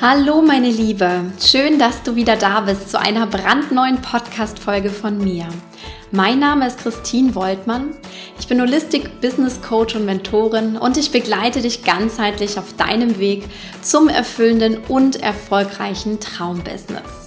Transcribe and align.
Hallo 0.00 0.42
meine 0.42 0.70
Liebe, 0.70 1.24
schön, 1.44 1.80
dass 1.80 2.04
du 2.04 2.14
wieder 2.14 2.36
da 2.36 2.60
bist 2.60 2.88
zu 2.88 3.00
einer 3.00 3.26
brandneuen 3.26 4.00
Podcast-Folge 4.00 4.90
von 4.90 5.18
mir. 5.18 5.48
Mein 6.12 6.38
Name 6.38 6.68
ist 6.68 6.78
Christine 6.78 7.34
Woltmann. 7.34 7.96
Ich 8.38 8.46
bin 8.46 8.60
Holistic 8.60 9.20
Business 9.20 9.60
Coach 9.60 9.96
und 9.96 10.04
Mentorin 10.04 10.76
und 10.76 10.96
ich 10.96 11.10
begleite 11.10 11.62
dich 11.62 11.82
ganzheitlich 11.82 12.60
auf 12.60 12.76
deinem 12.76 13.18
Weg 13.18 13.42
zum 13.82 14.08
erfüllenden 14.08 14.76
und 14.86 15.20
erfolgreichen 15.20 16.20
Traumbusiness. 16.20 17.17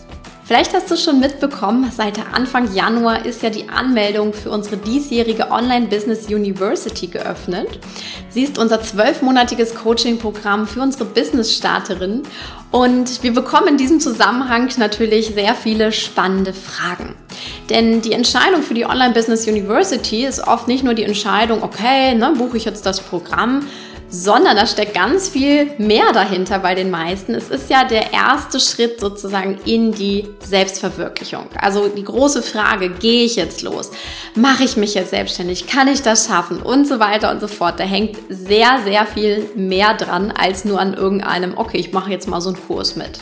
Vielleicht 0.52 0.74
hast 0.74 0.92
du 0.92 0.98
schon 0.98 1.22
mitbekommen, 1.22 1.90
seit 1.96 2.20
Anfang 2.34 2.76
Januar 2.76 3.26
ist 3.26 3.42
ja 3.42 3.50
die 3.50 3.70
Anmeldung 3.70 4.34
für 4.34 4.50
unsere 4.50 4.76
diesjährige 4.76 5.50
Online 5.50 5.88
Business 5.88 6.28
University 6.28 7.08
geöffnet. 7.08 7.80
Sie 8.28 8.44
ist 8.44 8.58
unser 8.58 8.82
zwölfmonatiges 8.82 9.76
Coaching-Programm 9.76 10.68
für 10.68 10.82
unsere 10.82 11.06
Business-Starterinnen 11.06 12.24
und 12.70 13.24
wir 13.24 13.34
bekommen 13.34 13.70
in 13.70 13.78
diesem 13.78 14.02
Zusammenhang 14.02 14.70
natürlich 14.76 15.28
sehr 15.28 15.56
viele 15.56 15.94
spannende 15.94 16.52
Fragen. 16.52 17.16
Denn 17.70 18.02
die 18.02 18.12
Entscheidung 18.12 18.62
für 18.62 18.74
die 18.74 18.86
Online 18.86 19.14
Business 19.14 19.48
University 19.48 20.26
ist 20.26 20.46
oft 20.46 20.68
nicht 20.68 20.84
nur 20.84 20.96
die 20.96 21.04
Entscheidung, 21.04 21.64
okay, 21.64 22.14
ne, 22.14 22.34
buche 22.38 22.58
ich 22.58 22.66
jetzt 22.66 22.86
das 22.86 23.00
Programm, 23.00 23.68
sondern 24.12 24.58
da 24.58 24.68
steckt 24.68 24.94
ganz 24.94 25.30
viel 25.30 25.72
mehr 25.78 26.12
dahinter 26.14 26.60
bei 26.60 26.76
den 26.76 26.92
meisten. 26.92 27.34
Es 27.34 27.50
ist 27.50 27.70
ja 27.70 27.86
der 27.86 28.12
erste 28.12 28.60
Schritt 28.60 29.00
sozusagen 29.00 29.58
in 29.66 29.94
die 29.94 30.28
Selbstverwirklichung. 30.44 31.46
Also 31.60 31.88
die 31.88 32.04
große 32.04 32.44
Frage, 32.44 32.90
gehe 32.90 33.24
ich 33.24 33.38
jetzt 33.38 33.62
los? 33.62 33.90
Mache 34.36 34.66
ich 34.66 34.76
mich 34.76 34.94
jetzt 34.94 35.12
selbstständig? 35.12 35.66
Kann 35.66 35.88
ich 35.88 36.02
das 36.02 36.28
schaffen? 36.28 36.62
Und 36.62 36.88
so 36.88 37.00
weiter 37.00 37.32
und 37.32 37.40
so 37.40 37.48
fort. 37.48 37.80
Da 37.80 37.86
hängt 37.86 38.18
sehr, 38.30 38.82
sehr 38.84 39.06
viel 39.06 39.50
mehr 39.56 39.94
dran 39.94 40.32
als 40.32 40.66
nur 40.66 40.80
an 40.80 40.94
irgendeinem, 40.94 41.58
okay, 41.58 41.78
ich 41.78 41.94
mache 41.94 42.12
jetzt 42.12 42.28
mal 42.28 42.42
so 42.42 42.50
einen 42.50 42.60
Kurs 42.68 42.98
mit. 42.98 43.20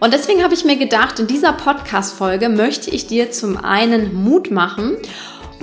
Und 0.00 0.12
deswegen 0.12 0.42
habe 0.42 0.54
ich 0.54 0.64
mir 0.64 0.76
gedacht, 0.76 1.20
in 1.20 1.26
dieser 1.26 1.52
Podcast-Folge 1.52 2.48
möchte 2.48 2.90
ich 2.90 3.06
dir 3.06 3.30
zum 3.30 3.62
einen 3.62 4.14
Mut 4.14 4.50
machen 4.50 4.96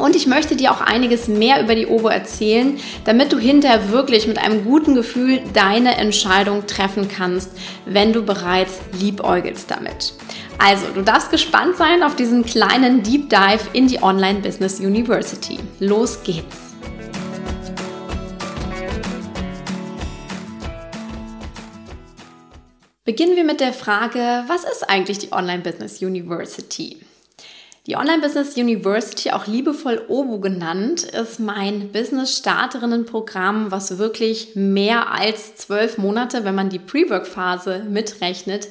und 0.02 0.16
ich 0.16 0.28
möchte 0.28 0.56
dir 0.56 0.72
auch 0.72 0.82
einiges 0.82 1.28
mehr 1.28 1.62
über 1.62 1.76
die 1.76 1.88
Obo 1.88 2.08
erzählen, 2.08 2.80
damit 3.06 3.32
du 3.32 3.38
hinterher 3.38 3.92
wirklich 3.92 4.28
mit 4.28 4.38
einem 4.38 4.64
guten 4.64 4.96
Gefühl 4.96 5.42
deine 5.54 5.96
Entscheidung 5.98 6.68
treffen 6.68 7.08
kannst, 7.08 7.52
wenn 7.86 8.14
du 8.14 8.24
bereits 8.24 8.80
liebäugelst 9.00 9.70
damit. 9.72 10.14
Also, 10.58 10.88
du 10.94 11.02
darfst 11.02 11.32
gespannt 11.32 11.78
sein 11.78 12.04
auf 12.04 12.16
diesen 12.16 12.44
kleinen 12.46 13.02
Deep 13.04 13.30
Dive 13.30 13.62
in 13.74 13.88
die 13.88 14.04
Online 14.04 14.40
Business 14.40 14.80
University. 14.80 15.58
Los 15.80 16.22
geht's! 16.24 16.70
Beginnen 23.06 23.36
wir 23.36 23.44
mit 23.44 23.60
der 23.60 23.74
Frage, 23.74 24.44
was 24.46 24.66
ist 24.66 24.88
eigentlich 24.88 25.18
die 25.18 25.32
Online 25.32 25.64
Business 25.64 26.00
University? 26.00 26.98
Die 27.90 27.98
Online 27.98 28.22
Business 28.22 28.56
University, 28.56 29.32
auch 29.32 29.48
liebevoll 29.48 30.06
OBU 30.08 30.40
genannt, 30.42 31.06
ist 31.06 31.40
mein 31.40 31.92
Business-Starterinnen-Programm, 31.92 33.72
was 33.72 33.98
wirklich 33.98 34.50
mehr 34.54 35.12
als 35.12 35.56
zwölf 35.56 35.98
Monate, 35.98 36.46
wenn 36.46 36.54
man 36.54 36.70
die 36.70 36.78
Pre-Work-Phase 36.78 37.86
mitrechnet, 37.90 38.68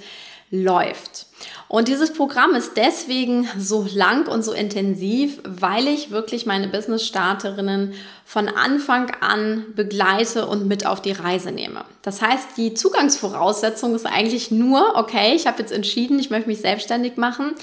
läuft. 0.52 1.26
Und 1.66 1.88
dieses 1.88 2.12
Programm 2.12 2.54
ist 2.54 2.76
deswegen 2.76 3.48
so 3.58 3.86
lang 3.92 4.28
und 4.28 4.44
so 4.44 4.52
intensiv, 4.52 5.40
weil 5.44 5.88
ich 5.88 6.12
wirklich 6.12 6.46
meine 6.46 6.68
Business-Starterinnen 6.68 7.94
von 8.24 8.48
Anfang 8.48 9.10
an 9.20 9.66
begleite 9.74 10.46
und 10.46 10.68
mit 10.68 10.86
auf 10.86 11.02
die 11.02 11.12
Reise 11.12 11.50
nehme. 11.50 11.84
Das 12.02 12.22
heißt, 12.22 12.56
die 12.56 12.72
Zugangsvoraussetzung 12.72 13.96
ist 13.96 14.06
eigentlich 14.06 14.52
nur, 14.52 14.94
okay, 14.94 15.34
ich 15.34 15.48
habe 15.48 15.58
jetzt 15.58 15.72
entschieden, 15.72 16.20
ich 16.20 16.30
möchte 16.30 16.48
mich 16.48 16.60
selbstständig 16.60 17.16
machen. 17.16 17.54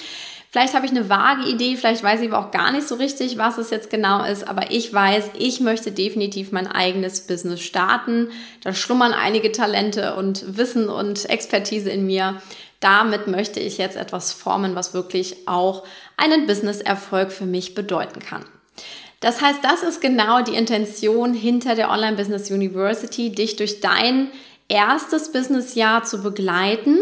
Vielleicht 0.55 0.73
habe 0.73 0.85
ich 0.85 0.93
eine 0.93 1.09
vage 1.09 1.49
Idee, 1.49 1.75
vielleicht 1.75 2.01
weiß 2.01 2.21
ich 2.21 2.31
aber 2.31 2.39
auch 2.39 2.51
gar 2.51 2.71
nicht 2.71 2.87
so 2.87 2.95
richtig, 2.95 3.37
was 3.37 3.57
es 3.57 3.71
jetzt 3.71 3.89
genau 3.89 4.23
ist, 4.23 4.47
aber 4.47 4.71
ich 4.71 4.93
weiß, 4.93 5.31
ich 5.37 5.59
möchte 5.59 5.91
definitiv 5.91 6.53
mein 6.53 6.67
eigenes 6.67 7.27
Business 7.27 7.59
starten. 7.59 8.29
Da 8.63 8.73
schlummern 8.73 9.11
einige 9.11 9.51
Talente 9.51 10.15
und 10.15 10.55
Wissen 10.55 10.87
und 10.87 11.29
Expertise 11.29 11.89
in 11.89 12.05
mir. 12.05 12.41
Damit 12.79 13.27
möchte 13.27 13.59
ich 13.59 13.77
jetzt 13.77 13.97
etwas 13.97 14.31
formen, 14.31 14.75
was 14.75 14.93
wirklich 14.93 15.45
auch 15.45 15.83
einen 16.15 16.47
Business-Erfolg 16.47 17.33
für 17.33 17.45
mich 17.45 17.75
bedeuten 17.75 18.21
kann. 18.21 18.45
Das 19.19 19.41
heißt, 19.41 19.59
das 19.61 19.83
ist 19.83 19.99
genau 19.99 20.41
die 20.41 20.55
Intention 20.55 21.33
hinter 21.33 21.75
der 21.75 21.89
Online 21.89 22.15
Business 22.15 22.49
University, 22.49 23.29
dich 23.29 23.57
durch 23.57 23.81
dein 23.81 24.29
erstes 24.69 25.33
Businessjahr 25.33 26.05
zu 26.05 26.23
begleiten, 26.23 27.01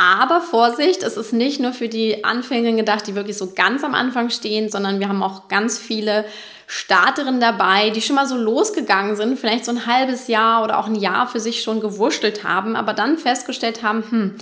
aber 0.00 0.40
Vorsicht, 0.40 1.02
es 1.02 1.18
ist 1.18 1.34
nicht 1.34 1.60
nur 1.60 1.74
für 1.74 1.88
die 1.90 2.24
Anfänger 2.24 2.72
gedacht, 2.72 3.06
die 3.06 3.14
wirklich 3.14 3.36
so 3.36 3.52
ganz 3.54 3.84
am 3.84 3.94
Anfang 3.94 4.30
stehen, 4.30 4.70
sondern 4.70 4.98
wir 4.98 5.10
haben 5.10 5.22
auch 5.22 5.48
ganz 5.48 5.78
viele 5.78 6.24
Starterinnen 6.66 7.38
dabei, 7.38 7.90
die 7.90 8.00
schon 8.00 8.16
mal 8.16 8.26
so 8.26 8.38
losgegangen 8.38 9.14
sind, 9.14 9.38
vielleicht 9.38 9.66
so 9.66 9.72
ein 9.72 9.84
halbes 9.84 10.26
Jahr 10.26 10.64
oder 10.64 10.78
auch 10.78 10.86
ein 10.86 10.94
Jahr 10.94 11.26
für 11.26 11.38
sich 11.38 11.62
schon 11.62 11.80
gewurschtelt 11.80 12.44
haben, 12.44 12.76
aber 12.76 12.94
dann 12.94 13.18
festgestellt 13.18 13.82
haben, 13.82 14.02
hm, 14.08 14.34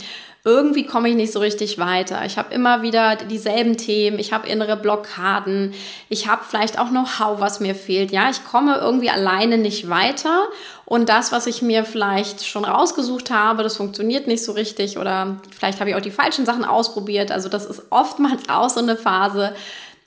irgendwie 0.44 0.86
komme 0.86 1.08
ich 1.08 1.16
nicht 1.16 1.32
so 1.32 1.40
richtig 1.40 1.78
weiter. 1.78 2.24
Ich 2.24 2.38
habe 2.38 2.54
immer 2.54 2.82
wieder 2.82 3.16
dieselben 3.16 3.76
Themen, 3.76 4.20
ich 4.20 4.32
habe 4.32 4.48
innere 4.48 4.76
Blockaden, 4.76 5.74
ich 6.08 6.28
habe 6.28 6.42
vielleicht 6.48 6.78
auch 6.78 6.90
Know-how, 6.90 7.40
was 7.40 7.58
mir 7.58 7.74
fehlt. 7.74 8.12
Ja, 8.12 8.30
ich 8.30 8.44
komme 8.44 8.76
irgendwie 8.76 9.10
alleine 9.10 9.58
nicht 9.58 9.90
weiter 9.90 10.44
und 10.88 11.10
das, 11.10 11.32
was 11.32 11.46
ich 11.46 11.60
mir 11.60 11.84
vielleicht 11.84 12.46
schon 12.46 12.64
rausgesucht 12.64 13.30
habe, 13.30 13.62
das 13.62 13.76
funktioniert 13.76 14.26
nicht 14.26 14.42
so 14.42 14.52
richtig 14.52 14.96
oder 14.96 15.36
vielleicht 15.54 15.80
habe 15.80 15.90
ich 15.90 15.96
auch 15.96 16.00
die 16.00 16.10
falschen 16.10 16.46
Sachen 16.46 16.64
ausprobiert. 16.64 17.30
Also 17.30 17.50
das 17.50 17.66
ist 17.66 17.82
oftmals 17.90 18.44
auch 18.48 18.70
so 18.70 18.80
eine 18.80 18.96
Phase, 18.96 19.54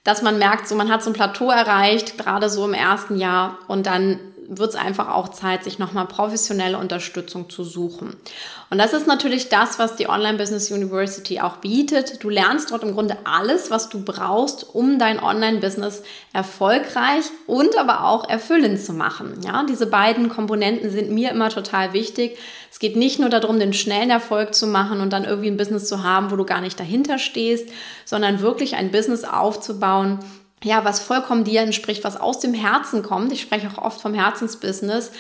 dass 0.04 0.24
man 0.24 0.40
merkt, 0.40 0.68
so 0.68 0.74
man 0.74 0.92
hat 0.92 1.04
so 1.04 1.12
ein 1.12 1.14
Plateau 1.14 1.52
erreicht, 1.52 2.18
gerade 2.18 2.50
so 2.50 2.66
im 2.66 2.74
ersten 2.74 3.20
Jahr 3.20 3.60
und 3.68 3.86
dann 3.86 4.20
wird 4.58 4.72
es 4.72 4.76
einfach 4.76 5.08
auch 5.08 5.30
Zeit, 5.30 5.64
sich 5.64 5.80
nochmal 5.80 6.06
professionelle 6.08 6.78
Unterstützung 6.78 7.50
zu 7.50 7.64
suchen. 7.64 8.18
Und 8.70 8.78
das 8.78 8.92
ist 8.92 9.08
natürlich 9.08 9.48
das, 9.48 9.80
was 9.80 9.96
die 9.96 10.10
Online 10.10 10.38
Business 10.38 10.70
University 10.70 11.40
auch 11.40 11.58
bietet. 11.58 12.22
Du 12.22 12.30
lernst 12.30 12.72
dort 12.72 12.84
im 12.84 12.94
Grunde 12.94 13.18
alles, 13.24 13.72
was 13.72 13.88
du 13.88 14.04
brauchst, 14.04 14.76
um 14.76 15.00
dein 15.00 15.24
Online-Business 15.24 16.04
erfolgreich 16.34 17.24
und 17.48 17.78
aber 17.78 18.06
auch 18.06 18.28
erfüllend 18.28 18.82
zu 18.82 18.92
machen. 18.92 19.40
Ja, 19.46 19.64
diese 19.64 19.88
beiden 19.88 20.28
Komponenten 20.28 20.90
sind 20.90 21.12
mir 21.12 21.32
immer 21.32 21.50
total 21.50 21.94
wichtig. 21.94 22.38
Es 22.70 22.80
geht 22.80 22.98
nicht 22.98 23.20
nur 23.20 23.30
darum, 23.30 23.58
den 23.58 23.74
schnellen 23.74 24.10
Erfolg 24.10 24.54
zu 24.54 24.68
machen 24.68 25.00
und 25.00 25.14
dann 25.14 25.24
irgendwie 25.24 25.50
ein 25.50 25.58
Business 25.58 25.88
zu 25.88 26.04
haben, 26.04 26.30
wo 26.30 26.36
du 26.36 26.46
gar 26.46 26.62
nicht 26.62 26.78
dahinter 26.78 27.20
stehst, 27.20 27.70
sondern 28.04 28.42
wirklich 28.42 28.76
ein 28.76 28.92
Business 28.92 29.24
aufzubauen, 29.24 30.20
ja, 30.64 30.86
was 30.86 31.00
vollkommen 31.00 31.44
dir 31.44 31.62
entspricht, 31.62 32.04
was 32.04 32.20
aus 32.20 32.40
dem 32.40 32.54
Herzen 32.54 33.04
kommt. 33.04 33.32
Ich 33.32 33.42
spreche 33.42 33.70
auch 33.70 33.84
oft 33.84 34.02
vom 34.02 34.14
Herzensbusiness 34.14 35.12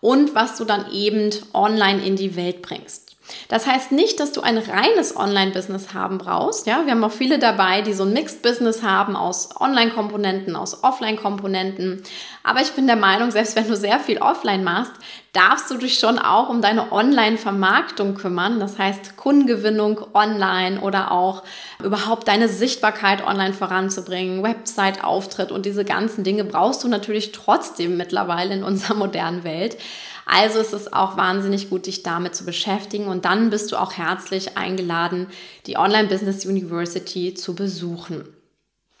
und 0.00 0.34
was 0.34 0.56
du 0.56 0.64
dann 0.64 0.90
eben 0.92 1.30
online 1.52 2.04
in 2.04 2.16
die 2.16 2.36
Welt 2.36 2.62
bringst. 2.62 3.10
Das 3.48 3.66
heißt 3.66 3.92
nicht, 3.92 4.18
dass 4.18 4.32
du 4.32 4.40
ein 4.40 4.58
reines 4.58 5.16
Online-Business 5.16 5.94
haben 5.94 6.18
brauchst. 6.18 6.66
Ja, 6.66 6.84
wir 6.84 6.92
haben 6.92 7.04
auch 7.04 7.12
viele 7.12 7.38
dabei, 7.38 7.82
die 7.82 7.92
so 7.92 8.04
ein 8.04 8.12
Mixed-Business 8.12 8.82
haben 8.82 9.16
aus 9.16 9.60
Online-Komponenten, 9.60 10.56
aus 10.56 10.82
Offline-Komponenten. 10.82 12.02
Aber 12.42 12.60
ich 12.60 12.72
bin 12.72 12.86
der 12.86 12.96
Meinung, 12.96 13.30
selbst 13.30 13.56
wenn 13.56 13.68
du 13.68 13.76
sehr 13.76 14.00
viel 14.00 14.18
offline 14.18 14.64
machst, 14.64 14.92
darfst 15.32 15.70
du 15.70 15.76
dich 15.76 15.98
schon 15.98 16.18
auch 16.18 16.48
um 16.48 16.60
deine 16.60 16.92
Online-Vermarktung 16.92 18.14
kümmern. 18.14 18.58
Das 18.58 18.78
heißt 18.78 19.16
Kundengewinnung 19.16 20.00
online 20.12 20.80
oder 20.80 21.12
auch 21.12 21.44
überhaupt 21.82 22.28
deine 22.28 22.48
Sichtbarkeit 22.48 23.26
online 23.26 23.54
voranzubringen, 23.54 24.42
Website-Auftritt 24.42 25.52
und 25.52 25.66
diese 25.66 25.84
ganzen 25.84 26.24
Dinge 26.24 26.44
brauchst 26.44 26.82
du 26.82 26.88
natürlich 26.88 27.32
trotzdem 27.32 27.96
mittlerweile 27.96 28.54
in 28.54 28.64
unserer 28.64 28.94
modernen 28.94 29.44
Welt. 29.44 29.78
Also 30.26 30.60
ist 30.60 30.72
es 30.72 30.92
auch 30.92 31.16
wahnsinnig 31.16 31.70
gut, 31.70 31.86
dich 31.86 32.02
damit 32.04 32.36
zu 32.36 32.44
beschäftigen 32.44 33.06
und 33.06 33.24
dann 33.24 33.50
bist 33.50 33.72
du 33.72 33.76
auch 33.76 33.94
herzlich 33.94 34.56
eingeladen, 34.56 35.26
die 35.66 35.76
Online 35.76 36.08
Business 36.08 36.44
University 36.44 37.34
zu 37.34 37.54
besuchen. 37.54 38.28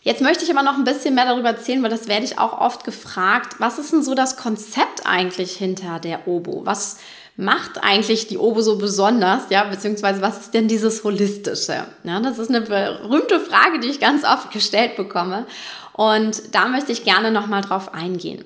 Jetzt 0.02 0.22
möchte 0.22 0.44
ich 0.44 0.50
aber 0.50 0.62
noch 0.62 0.78
ein 0.78 0.84
bisschen 0.84 1.14
mehr 1.14 1.26
darüber 1.26 1.50
erzählen, 1.50 1.82
weil 1.82 1.90
das 1.90 2.08
werde 2.08 2.24
ich 2.24 2.38
auch 2.38 2.58
oft 2.58 2.84
gefragt. 2.84 3.56
Was 3.58 3.78
ist 3.78 3.92
denn 3.92 4.02
so 4.02 4.14
das 4.14 4.38
Konzept 4.38 4.89
eigentlich 5.06 5.56
hinter 5.56 5.98
der 5.98 6.26
Obo? 6.28 6.62
Was 6.64 6.98
macht 7.36 7.82
eigentlich 7.82 8.26
die 8.26 8.38
Obo 8.38 8.60
so 8.60 8.76
besonders? 8.76 9.44
Ja, 9.50 9.64
beziehungsweise 9.64 10.20
was 10.20 10.40
ist 10.40 10.54
denn 10.54 10.68
dieses 10.68 11.04
Holistische? 11.04 11.86
Ja, 12.04 12.20
das 12.20 12.38
ist 12.38 12.50
eine 12.50 12.60
berühmte 12.60 13.40
Frage, 13.40 13.80
die 13.80 13.88
ich 13.88 14.00
ganz 14.00 14.24
oft 14.24 14.52
gestellt 14.52 14.96
bekomme. 14.96 15.46
Und 15.92 16.54
da 16.54 16.68
möchte 16.68 16.92
ich 16.92 17.04
gerne 17.04 17.30
nochmal 17.30 17.62
drauf 17.62 17.94
eingehen. 17.94 18.44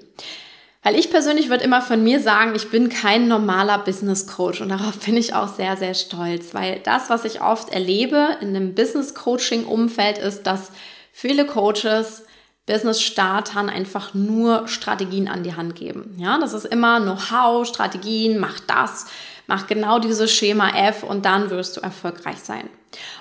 Weil 0.83 0.97
ich 0.97 1.11
persönlich 1.11 1.49
würde 1.49 1.65
immer 1.65 1.81
von 1.81 2.05
mir 2.05 2.21
sagen, 2.21 2.55
ich 2.55 2.71
bin 2.71 2.91
kein 2.91 3.27
normaler 3.27 3.79
Business 3.79 4.27
Coach 4.27 4.61
und 4.61 4.69
darauf 4.69 4.99
bin 4.99 5.17
ich 5.17 5.33
auch 5.33 5.49
sehr, 5.49 5.79
sehr 5.79 5.95
stolz, 5.95 6.53
weil 6.53 6.79
das, 6.81 7.09
was 7.09 7.25
ich 7.25 7.41
oft 7.41 7.71
erlebe 7.71 8.37
in 8.43 8.49
einem 8.49 8.75
Business 8.75 9.15
Coaching 9.15 9.65
Umfeld 9.65 10.19
ist, 10.19 10.43
dass 10.43 10.71
viele 11.11 11.47
Coaches 11.47 12.25
Business-Startern 12.67 13.69
einfach 13.69 14.15
nur 14.15 14.69
Strategien 14.69 15.29
an 15.29 15.43
die 15.43 15.55
Hand 15.55 15.75
geben. 15.77 16.17
Ja, 16.19 16.39
das 16.39 16.55
ist 16.55 16.65
immer 16.65 17.01
Know-how, 17.01 17.67
Strategien, 17.67 18.39
mach 18.39 18.59
das, 18.61 19.07
mach 19.47 19.67
genau 19.67 19.99
dieses 19.99 20.33
Schema 20.33 20.71
F 20.71 21.03
und 21.03 21.27
dann 21.27 21.51
wirst 21.51 21.77
du 21.77 21.83
erfolgreich 21.83 22.39
sein. 22.39 22.69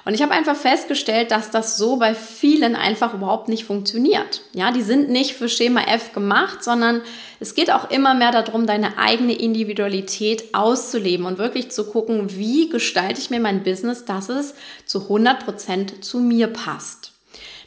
Und 0.05 0.13
ich 0.13 0.21
habe 0.21 0.33
einfach 0.33 0.55
festgestellt, 0.55 1.31
dass 1.31 1.49
das 1.49 1.77
so 1.77 1.97
bei 1.97 2.13
vielen 2.13 2.75
einfach 2.75 3.13
überhaupt 3.13 3.49
nicht 3.49 3.65
funktioniert. 3.65 4.41
Ja, 4.53 4.71
die 4.71 4.81
sind 4.81 5.09
nicht 5.09 5.33
für 5.33 5.49
Schema 5.49 5.81
F 5.81 6.13
gemacht, 6.13 6.63
sondern 6.63 7.01
es 7.39 7.55
geht 7.55 7.71
auch 7.71 7.89
immer 7.89 8.13
mehr 8.13 8.31
darum, 8.31 8.67
deine 8.67 8.97
eigene 8.97 9.33
Individualität 9.33 10.53
auszuleben 10.53 11.25
und 11.25 11.37
wirklich 11.37 11.71
zu 11.71 11.85
gucken, 11.85 12.37
wie 12.37 12.69
gestalte 12.69 13.19
ich 13.19 13.29
mir 13.29 13.39
mein 13.39 13.63
Business, 13.63 14.05
dass 14.05 14.29
es 14.29 14.53
zu 14.85 15.03
100 15.03 15.43
Prozent 15.43 16.05
zu 16.05 16.19
mir 16.19 16.47
passt. 16.47 17.12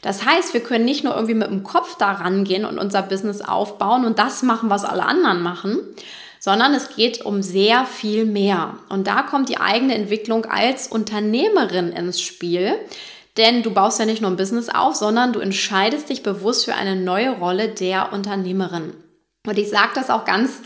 Das 0.01 0.25
heißt, 0.25 0.53
wir 0.53 0.61
können 0.61 0.85
nicht 0.85 1.03
nur 1.03 1.15
irgendwie 1.15 1.33
mit 1.33 1.49
dem 1.49 1.63
Kopf 1.63 1.97
da 1.97 2.11
rangehen 2.11 2.65
und 2.65 2.77
unser 2.77 3.01
Business 3.01 3.41
aufbauen 3.41 4.05
und 4.05 4.19
das 4.19 4.43
machen, 4.43 4.69
was 4.69 4.85
alle 4.85 5.05
anderen 5.05 5.41
machen, 5.41 5.79
sondern 6.39 6.73
es 6.73 6.95
geht 6.95 7.25
um 7.25 7.41
sehr 7.41 7.85
viel 7.85 8.25
mehr. 8.25 8.75
Und 8.89 9.07
da 9.07 9.23
kommt 9.23 9.49
die 9.49 9.59
eigene 9.59 9.95
Entwicklung 9.95 10.45
als 10.45 10.87
Unternehmerin 10.87 11.91
ins 11.91 12.21
Spiel. 12.21 12.75
Denn 13.37 13.61
du 13.61 13.71
baust 13.71 13.99
ja 13.99 14.05
nicht 14.05 14.21
nur 14.21 14.31
ein 14.31 14.37
Business 14.37 14.69
auf, 14.69 14.95
sondern 14.95 15.31
du 15.31 15.39
entscheidest 15.39 16.09
dich 16.09 16.23
bewusst 16.23 16.65
für 16.65 16.73
eine 16.73 16.95
neue 16.95 17.31
Rolle 17.31 17.69
der 17.69 18.11
Unternehmerin. 18.11 18.93
Und 19.45 19.57
ich 19.57 19.69
sage 19.69 19.91
das 19.93 20.09
auch 20.09 20.25
ganz 20.25 20.61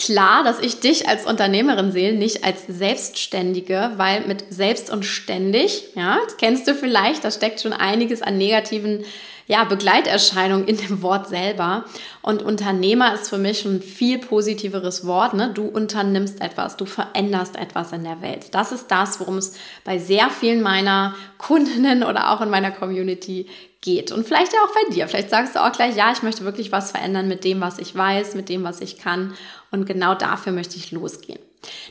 klar, 0.00 0.42
dass 0.44 0.58
ich 0.60 0.80
dich 0.80 1.08
als 1.08 1.26
Unternehmerin 1.26 1.92
sehe, 1.92 2.14
nicht 2.14 2.42
als 2.42 2.66
Selbstständige, 2.66 3.92
weil 3.96 4.22
mit 4.22 4.44
selbst 4.48 4.90
und 4.90 5.04
ständig, 5.04 5.84
ja, 5.94 6.18
das 6.24 6.38
kennst 6.38 6.66
du 6.66 6.74
vielleicht, 6.74 7.22
da 7.22 7.30
steckt 7.30 7.60
schon 7.60 7.74
einiges 7.74 8.22
an 8.22 8.38
negativen 8.38 9.04
ja, 9.50 9.64
Begleiterscheinungen 9.64 10.68
in 10.68 10.76
dem 10.76 11.02
Wort 11.02 11.26
selber. 11.26 11.84
Und 12.22 12.40
Unternehmer 12.40 13.14
ist 13.14 13.28
für 13.28 13.36
mich 13.36 13.64
ein 13.64 13.82
viel 13.82 14.18
positiveres 14.18 15.04
Wort. 15.06 15.34
Ne? 15.34 15.50
Du 15.52 15.64
unternimmst 15.64 16.40
etwas, 16.40 16.76
du 16.76 16.86
veränderst 16.86 17.56
etwas 17.56 17.90
in 17.90 18.04
der 18.04 18.22
Welt. 18.22 18.54
Das 18.54 18.70
ist 18.70 18.92
das, 18.92 19.18
worum 19.18 19.38
es 19.38 19.58
bei 19.82 19.98
sehr 19.98 20.30
vielen 20.30 20.62
meiner 20.62 21.16
Kundinnen 21.36 22.04
oder 22.04 22.30
auch 22.30 22.42
in 22.42 22.48
meiner 22.48 22.70
Community 22.70 23.48
geht. 23.80 24.12
Und 24.12 24.24
vielleicht 24.24 24.52
ja 24.52 24.60
auch 24.60 24.72
bei 24.72 24.94
dir. 24.94 25.08
Vielleicht 25.08 25.30
sagst 25.30 25.56
du 25.56 25.64
auch 25.64 25.72
gleich, 25.72 25.96
ja, 25.96 26.12
ich 26.12 26.22
möchte 26.22 26.44
wirklich 26.44 26.70
was 26.70 26.92
verändern 26.92 27.26
mit 27.26 27.42
dem, 27.42 27.60
was 27.60 27.80
ich 27.80 27.96
weiß, 27.96 28.36
mit 28.36 28.48
dem, 28.48 28.62
was 28.62 28.80
ich 28.80 28.98
kann. 28.98 29.34
Und 29.72 29.84
genau 29.84 30.14
dafür 30.14 30.52
möchte 30.52 30.76
ich 30.76 30.92
losgehen. 30.92 31.40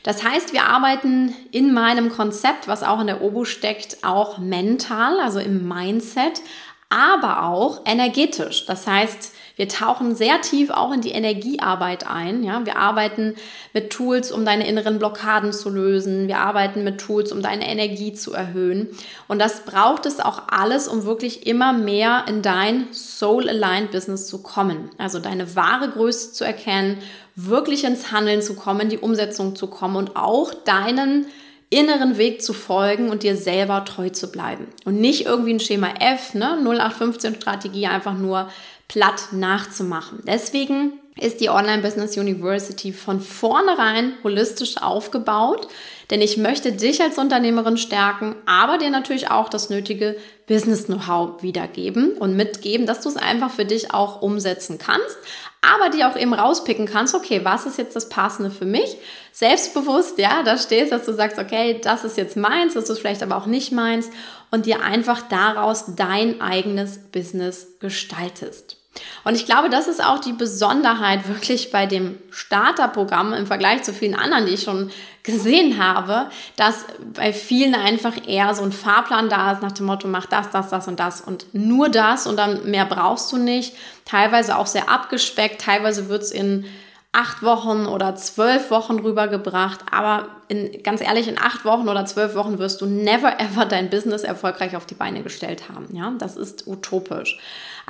Das 0.02 0.24
heißt, 0.24 0.54
wir 0.54 0.64
arbeiten 0.64 1.34
in 1.52 1.74
meinem 1.74 2.10
Konzept, 2.10 2.68
was 2.68 2.82
auch 2.82 3.00
in 3.00 3.06
der 3.06 3.22
Obo 3.22 3.44
steckt, 3.44 3.98
auch 4.02 4.38
mental, 4.38 5.20
also 5.20 5.38
im 5.38 5.68
Mindset, 5.68 6.40
aber 6.90 7.44
auch 7.44 7.80
energetisch. 7.86 8.66
Das 8.66 8.86
heißt, 8.86 9.32
wir 9.60 9.68
tauchen 9.68 10.14
sehr 10.14 10.40
tief 10.40 10.70
auch 10.70 10.90
in 10.90 11.02
die 11.02 11.10
Energiearbeit 11.10 12.06
ein. 12.06 12.42
Ja? 12.42 12.64
Wir 12.64 12.78
arbeiten 12.78 13.34
mit 13.74 13.90
Tools, 13.90 14.32
um 14.32 14.44
deine 14.44 14.66
inneren 14.66 14.98
Blockaden 14.98 15.52
zu 15.52 15.68
lösen. 15.68 16.28
Wir 16.28 16.38
arbeiten 16.38 16.82
mit 16.82 16.98
Tools, 16.98 17.30
um 17.30 17.42
deine 17.42 17.68
Energie 17.68 18.14
zu 18.14 18.32
erhöhen. 18.32 18.88
Und 19.28 19.38
das 19.38 19.66
braucht 19.66 20.06
es 20.06 20.18
auch 20.18 20.48
alles, 20.48 20.88
um 20.88 21.04
wirklich 21.04 21.46
immer 21.46 21.72
mehr 21.74 22.24
in 22.26 22.40
dein 22.42 22.92
Soul-Aligned 22.92 23.90
Business 23.90 24.26
zu 24.26 24.42
kommen. 24.42 24.90
Also 24.98 25.18
deine 25.18 25.54
wahre 25.54 25.90
Größe 25.90 26.32
zu 26.32 26.44
erkennen, 26.44 26.96
wirklich 27.36 27.84
ins 27.84 28.10
Handeln 28.12 28.42
zu 28.42 28.54
kommen, 28.54 28.88
die 28.88 28.98
Umsetzung 28.98 29.54
zu 29.56 29.66
kommen 29.66 29.96
und 29.96 30.16
auch 30.16 30.54
deinen 30.54 31.26
inneren 31.70 32.18
Weg 32.18 32.42
zu 32.42 32.52
folgen 32.52 33.10
und 33.10 33.22
dir 33.22 33.36
selber 33.36 33.84
treu 33.84 34.10
zu 34.10 34.30
bleiben. 34.30 34.66
Und 34.84 35.00
nicht 35.00 35.26
irgendwie 35.26 35.54
ein 35.54 35.60
Schema 35.60 35.94
F, 36.00 36.34
ne, 36.34 36.58
0815 36.60 37.36
Strategie 37.36 37.86
einfach 37.86 38.14
nur 38.14 38.50
platt 38.88 39.28
nachzumachen. 39.32 40.18
Deswegen 40.26 40.94
ist 41.16 41.40
die 41.40 41.48
Online 41.48 41.80
Business 41.80 42.16
University 42.16 42.92
von 42.92 43.20
vornherein 43.20 44.14
holistisch 44.24 44.78
aufgebaut, 44.82 45.68
denn 46.10 46.20
ich 46.20 46.36
möchte 46.36 46.72
dich 46.72 47.00
als 47.00 47.18
Unternehmerin 47.18 47.76
stärken, 47.76 48.34
aber 48.44 48.78
dir 48.78 48.90
natürlich 48.90 49.30
auch 49.30 49.48
das 49.48 49.70
nötige 49.70 50.16
Business 50.48 50.86
Know-how 50.86 51.42
wiedergeben 51.42 52.14
und 52.18 52.34
mitgeben, 52.34 52.86
dass 52.86 53.00
du 53.00 53.08
es 53.08 53.16
einfach 53.16 53.50
für 53.50 53.64
dich 53.64 53.94
auch 53.94 54.20
umsetzen 54.20 54.78
kannst, 54.78 55.16
aber 55.62 55.90
die 55.90 56.04
auch 56.04 56.16
eben 56.16 56.34
rauspicken 56.34 56.86
kannst, 56.86 57.14
okay, 57.14 57.42
was 57.44 57.66
ist 57.66 57.78
jetzt 57.78 57.94
das 57.94 58.08
Passende 58.08 58.50
für 58.50 58.64
mich? 58.64 58.96
Selbstbewusst, 59.30 60.18
ja, 60.18 60.42
da 60.42 60.58
stehst, 60.58 60.90
dass 60.90 61.04
du 61.04 61.12
sagst, 61.12 61.38
okay, 61.38 61.80
das 61.80 62.02
ist 62.02 62.16
jetzt 62.16 62.36
meins, 62.36 62.74
das 62.74 62.90
ist 62.90 62.98
vielleicht 62.98 63.22
aber 63.22 63.36
auch 63.36 63.46
nicht 63.46 63.70
meins 63.70 64.10
und 64.50 64.66
dir 64.66 64.82
einfach 64.82 65.22
daraus 65.28 65.94
dein 65.94 66.40
eigenes 66.40 66.98
Business 67.12 67.78
gestaltest. 67.78 68.79
Und 69.24 69.34
ich 69.34 69.46
glaube, 69.46 69.68
das 69.70 69.88
ist 69.88 70.04
auch 70.04 70.18
die 70.18 70.32
Besonderheit 70.32 71.28
wirklich 71.28 71.70
bei 71.70 71.86
dem 71.86 72.18
Starterprogramm 72.30 73.32
im 73.32 73.46
Vergleich 73.46 73.82
zu 73.82 73.92
vielen 73.92 74.14
anderen, 74.14 74.46
die 74.46 74.54
ich 74.54 74.62
schon 74.62 74.90
gesehen 75.22 75.82
habe, 75.82 76.30
dass 76.56 76.86
bei 77.14 77.32
vielen 77.32 77.74
einfach 77.74 78.14
eher 78.26 78.54
so 78.54 78.62
ein 78.62 78.72
Fahrplan 78.72 79.28
da 79.28 79.52
ist 79.52 79.62
nach 79.62 79.72
dem 79.72 79.86
Motto, 79.86 80.08
mach 80.08 80.26
das, 80.26 80.50
das, 80.50 80.70
das 80.70 80.88
und 80.88 80.98
das 80.98 81.20
und 81.20 81.46
nur 81.52 81.88
das 81.88 82.26
und 82.26 82.36
dann 82.36 82.70
mehr 82.70 82.86
brauchst 82.86 83.30
du 83.32 83.36
nicht. 83.36 83.74
Teilweise 84.04 84.56
auch 84.56 84.66
sehr 84.66 84.88
abgespeckt, 84.88 85.60
teilweise 85.60 86.08
wird 86.08 86.22
es 86.22 86.30
in 86.30 86.64
acht 87.12 87.42
Wochen 87.42 87.86
oder 87.86 88.14
zwölf 88.14 88.70
Wochen 88.70 89.00
rübergebracht. 89.00 89.80
Aber 89.90 90.28
in, 90.48 90.82
ganz 90.82 91.00
ehrlich, 91.00 91.26
in 91.26 91.38
acht 91.38 91.64
Wochen 91.64 91.88
oder 91.88 92.06
zwölf 92.06 92.34
Wochen 92.34 92.58
wirst 92.58 92.80
du 92.80 92.86
never 92.86 93.40
ever 93.40 93.64
dein 93.64 93.90
Business 93.90 94.22
erfolgreich 94.22 94.76
auf 94.76 94.86
die 94.86 94.94
Beine 94.94 95.22
gestellt 95.22 95.64
haben. 95.68 95.88
Ja, 95.92 96.12
das 96.18 96.36
ist 96.36 96.66
utopisch. 96.66 97.38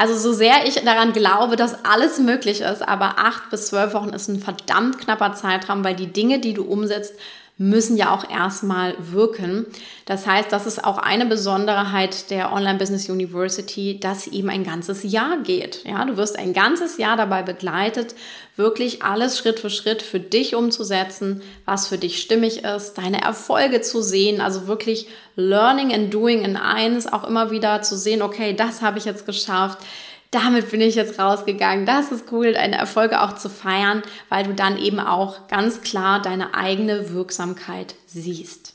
Also 0.00 0.16
so 0.16 0.32
sehr 0.32 0.66
ich 0.66 0.76
daran 0.76 1.12
glaube, 1.12 1.56
dass 1.56 1.84
alles 1.84 2.18
möglich 2.18 2.62
ist, 2.62 2.80
aber 2.80 3.18
acht 3.18 3.50
bis 3.50 3.66
zwölf 3.66 3.92
Wochen 3.92 4.14
ist 4.14 4.28
ein 4.28 4.40
verdammt 4.40 4.96
knapper 4.96 5.34
Zeitraum, 5.34 5.84
weil 5.84 5.94
die 5.94 6.10
Dinge, 6.10 6.38
die 6.38 6.54
du 6.54 6.64
umsetzt, 6.64 7.12
müssen 7.62 7.98
ja 7.98 8.14
auch 8.14 8.30
erstmal 8.30 8.94
wirken. 8.98 9.66
Das 10.06 10.26
heißt, 10.26 10.50
das 10.50 10.64
ist 10.64 10.82
auch 10.82 10.96
eine 10.96 11.26
Besonderheit 11.26 12.30
der 12.30 12.54
Online 12.54 12.78
Business 12.78 13.10
University, 13.10 14.00
dass 14.00 14.26
eben 14.26 14.48
ein 14.48 14.64
ganzes 14.64 15.02
Jahr 15.02 15.36
geht. 15.42 15.84
Ja, 15.84 16.02
du 16.06 16.16
wirst 16.16 16.38
ein 16.38 16.54
ganzes 16.54 16.96
Jahr 16.96 17.18
dabei 17.18 17.42
begleitet, 17.42 18.14
wirklich 18.56 19.02
alles 19.02 19.36
Schritt 19.36 19.60
für 19.60 19.68
Schritt 19.68 20.00
für 20.00 20.20
dich 20.20 20.54
umzusetzen, 20.54 21.42
was 21.66 21.86
für 21.86 21.98
dich 21.98 22.22
stimmig 22.22 22.64
ist, 22.64 22.94
deine 22.94 23.20
Erfolge 23.20 23.82
zu 23.82 24.00
sehen, 24.00 24.40
also 24.40 24.66
wirklich 24.66 25.08
Learning 25.36 25.92
and 25.92 26.14
Doing 26.14 26.42
in 26.42 26.56
eins, 26.56 27.06
auch 27.06 27.24
immer 27.24 27.50
wieder 27.50 27.82
zu 27.82 27.94
sehen, 27.94 28.22
okay, 28.22 28.54
das 28.54 28.80
habe 28.80 28.96
ich 28.96 29.04
jetzt 29.04 29.26
geschafft 29.26 29.80
damit 30.30 30.70
bin 30.70 30.80
ich 30.80 30.94
jetzt 30.94 31.18
rausgegangen. 31.18 31.86
Das 31.86 32.12
ist 32.12 32.30
cool, 32.32 32.52
deine 32.52 32.76
Erfolge 32.76 33.20
auch 33.22 33.34
zu 33.34 33.50
feiern, 33.50 34.02
weil 34.28 34.44
du 34.44 34.54
dann 34.54 34.78
eben 34.78 35.00
auch 35.00 35.48
ganz 35.48 35.80
klar 35.80 36.22
deine 36.22 36.54
eigene 36.54 37.12
Wirksamkeit 37.12 37.94
siehst. 38.06 38.74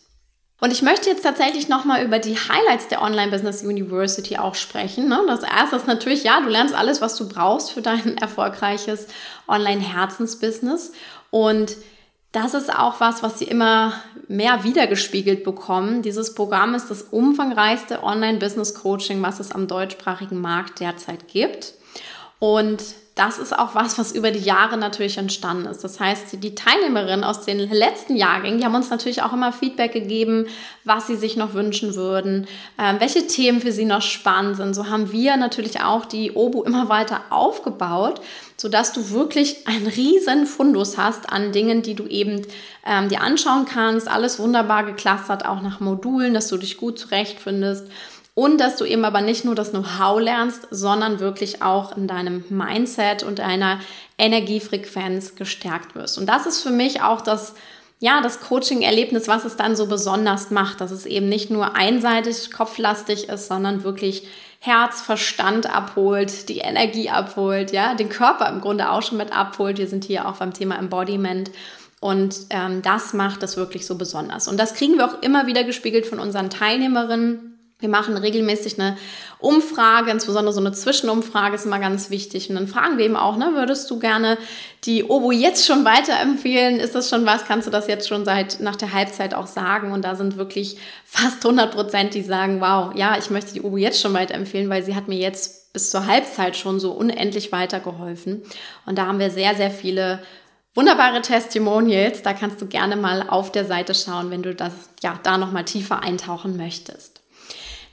Und 0.60 0.72
ich 0.72 0.82
möchte 0.82 1.10
jetzt 1.10 1.24
tatsächlich 1.24 1.68
nochmal 1.68 2.04
über 2.04 2.18
die 2.18 2.36
Highlights 2.36 2.88
der 2.88 3.02
Online 3.02 3.30
Business 3.30 3.62
University 3.62 4.38
auch 4.38 4.56
sprechen. 4.56 5.08
Ne? 5.10 5.22
Das 5.28 5.44
erste 5.44 5.76
ist 5.76 5.88
natürlich, 5.88 6.24
ja, 6.24 6.40
du 6.42 6.50
lernst 6.50 6.74
alles, 6.74 7.02
was 7.02 7.16
du 7.18 7.28
brauchst 7.28 7.72
für 7.72 7.82
dein 7.82 8.18
erfolgreiches 8.22 9.08
Online-Herzensbusiness. 9.48 10.94
Und 11.30 11.76
das 12.36 12.54
ist 12.54 12.70
auch 12.70 13.00
was, 13.00 13.24
was 13.24 13.40
sie 13.40 13.46
immer 13.46 13.94
mehr 14.28 14.64
wiedergespiegelt 14.64 15.44
bekommen. 15.44 16.02
Dieses 16.02 16.36
Programm 16.36 16.76
ist 16.76 16.92
das 16.92 17.04
umfangreichste 17.04 18.04
Online-Business-Coaching, 18.04 19.22
was 19.22 19.40
es 19.40 19.52
am 19.54 19.68
deutschsprachigen 19.68 20.42
Markt 20.42 20.82
derzeit 20.82 21.30
gibt. 21.30 21.76
Und 22.40 22.84
das 23.16 23.40
ist 23.40 23.58
auch 23.58 23.76
was, 23.76 23.98
was 23.98 24.12
über 24.12 24.30
die 24.30 24.44
Jahre 24.44 24.76
natürlich 24.76 25.18
entstanden 25.18 25.68
ist. 25.68 25.86
Das 25.86 26.02
heißt, 26.02 26.44
die 26.44 26.54
Teilnehmerinnen 26.54 27.24
aus 27.24 27.46
den 27.46 27.60
letzten 27.60 28.18
Jahrgängen, 28.18 28.60
die 28.60 28.66
haben 28.66 28.76
uns 28.76 28.90
natürlich 28.90 29.22
auch 29.22 29.32
immer 29.32 29.54
Feedback 29.54 29.94
gegeben, 29.94 30.48
was 30.84 31.08
sie 31.08 31.16
sich 31.16 31.38
noch 31.38 31.54
wünschen 31.54 31.96
würden, 31.96 32.46
äh, 32.78 33.00
welche 33.00 33.26
Themen 33.26 33.62
für 33.62 33.72
sie 33.72 33.86
noch 33.86 34.02
spannend 34.02 34.58
sind. 34.58 34.74
So 34.74 34.90
haben 34.90 35.14
wir 35.14 35.38
natürlich 35.38 35.80
auch 35.80 36.04
die 36.04 36.34
OBU 36.36 36.64
immer 36.64 36.90
weiter 36.90 37.22
aufgebaut, 37.30 38.20
sodass 38.58 38.92
du 38.92 39.10
wirklich 39.12 39.66
einen 39.66 39.88
riesen 39.88 40.46
Fundus 40.46 40.98
hast 40.98 41.32
an 41.32 41.54
Dingen, 41.54 41.84
die 41.84 41.94
du 41.94 42.08
eben 42.08 42.46
ähm, 42.86 43.08
dir 43.08 43.22
anschauen 43.22 43.64
kannst. 43.64 44.10
Alles 44.10 44.40
wunderbar 44.40 44.84
geklustert, 44.84 45.46
auch 45.46 45.62
nach 45.62 45.80
Modulen, 45.80 46.34
dass 46.34 46.50
du 46.50 46.58
dich 46.58 46.76
gut 46.76 47.00
zurechtfindest. 47.00 47.88
Und 48.36 48.60
dass 48.60 48.76
du 48.76 48.84
eben 48.84 49.06
aber 49.06 49.22
nicht 49.22 49.46
nur 49.46 49.56
das 49.56 49.72
Know-how 49.72 50.20
lernst, 50.20 50.68
sondern 50.70 51.22
wirklich 51.22 51.62
auch 51.62 51.96
in 51.96 52.06
deinem 52.06 52.44
Mindset 52.50 53.24
und 53.24 53.40
deiner 53.40 53.80
Energiefrequenz 54.18 55.36
gestärkt 55.36 55.96
wirst. 55.96 56.18
Und 56.18 56.28
das 56.28 56.46
ist 56.46 56.62
für 56.62 56.70
mich 56.70 57.02
auch 57.02 57.22
das, 57.22 57.56
ja, 58.02 58.20
das 58.22 58.42
Coaching-Erlebnis, 58.42 59.30
was 59.30 59.46
es 59.46 59.56
dann 59.56 59.78
so 59.78 59.88
besonders 59.88 60.52
macht, 60.52 60.82
dass 60.82 60.92
es 60.92 61.06
eben 61.06 61.30
nicht 61.30 61.50
nur 61.50 61.78
einseitig 61.78 62.52
kopflastig 62.52 63.30
ist, 63.30 63.48
sondern 63.48 63.86
wirklich 63.86 64.28
Herz, 64.60 65.00
Verstand 65.00 65.74
abholt, 65.74 66.50
die 66.50 66.58
Energie 66.58 67.10
abholt, 67.10 67.72
ja, 67.72 67.94
den 67.94 68.10
Körper 68.10 68.50
im 68.50 68.60
Grunde 68.60 68.92
auch 68.92 69.02
schon 69.02 69.18
mit 69.18 69.32
abholt. 69.32 69.78
Wir 69.78 69.88
sind 69.88 70.04
hier 70.04 70.28
auch 70.28 70.38
beim 70.38 70.54
Thema 70.54 70.78
Embodiment. 70.78 71.52
Und 72.02 72.36
ähm, 72.50 72.82
das 72.82 73.14
macht 73.14 73.44
es 73.44 73.56
wirklich 73.56 73.86
so 73.86 73.96
besonders. 73.96 74.50
Und 74.50 74.60
das 74.60 74.74
kriegen 74.74 74.98
wir 74.98 75.06
auch 75.06 75.22
immer 75.22 75.48
wieder 75.48 75.64
gespiegelt 75.64 76.06
von 76.06 76.20
unseren 76.20 76.50
Teilnehmerinnen 76.50 77.55
Wir 77.86 77.92
machen 77.92 78.18
regelmäßig 78.18 78.80
eine 78.80 78.98
Umfrage, 79.38 80.10
insbesondere 80.10 80.52
so 80.56 80.60
eine 80.60 80.72
Zwischenumfrage 80.72 81.54
ist 81.54 81.68
immer 81.68 81.78
ganz 81.78 82.10
wichtig. 82.10 82.50
Und 82.50 82.56
dann 82.56 82.68
fragen 82.68 82.98
wir 82.98 83.06
eben 83.06 83.16
auch, 83.16 83.38
ne, 83.38 83.52
würdest 83.54 83.92
du 83.92 84.00
gerne 84.00 84.40
die 84.86 85.04
Obo 85.04 85.32
jetzt 85.32 85.68
schon 85.68 85.86
weiterempfehlen? 85.86 86.80
Ist 86.80 86.96
das 86.96 87.12
schon 87.12 87.28
was? 87.28 87.46
Kannst 87.46 87.68
du 87.68 87.72
das 87.72 87.86
jetzt 87.86 88.08
schon 88.08 88.26
seit 88.26 88.60
nach 88.60 88.76
der 88.76 88.92
Halbzeit 88.92 89.36
auch 89.36 89.46
sagen? 89.46 89.92
Und 89.92 90.04
da 90.04 90.16
sind 90.16 90.36
wirklich 90.36 90.78
fast 91.06 91.46
100 91.46 91.76
Prozent, 91.76 92.16
die 92.16 92.24
sagen, 92.24 92.60
wow, 92.60 92.92
ja, 92.96 93.20
ich 93.20 93.30
möchte 93.30 93.54
die 93.54 93.62
Obo 93.62 93.78
jetzt 93.78 94.02
schon 94.02 94.16
weiterempfehlen, 94.16 94.68
weil 94.68 94.84
sie 94.84 94.96
hat 94.96 95.08
mir 95.08 95.20
jetzt 95.20 95.72
bis 95.74 95.92
zur 95.92 96.08
Halbzeit 96.08 96.58
schon 96.58 96.80
so 96.80 96.92
unendlich 96.94 97.52
weitergeholfen. 97.52 98.42
Und 98.88 98.98
da 98.98 99.06
haben 99.06 99.20
wir 99.20 99.30
sehr, 99.30 99.54
sehr 99.54 99.70
viele 99.70 100.24
wunderbare 100.74 101.22
Testimonials. 101.22 102.24
Da 102.24 102.34
kannst 102.34 102.60
du 102.62 102.66
gerne 102.66 102.96
mal 102.96 103.30
auf 103.30 103.52
der 103.52 103.66
Seite 103.66 103.94
schauen, 103.94 104.32
wenn 104.32 104.42
du 104.42 104.56
das 104.56 104.74
ja 105.04 105.20
da 105.22 105.38
noch 105.38 105.52
mal 105.52 105.66
tiefer 105.66 106.02
eintauchen 106.02 106.58
möchtest. 106.58 107.22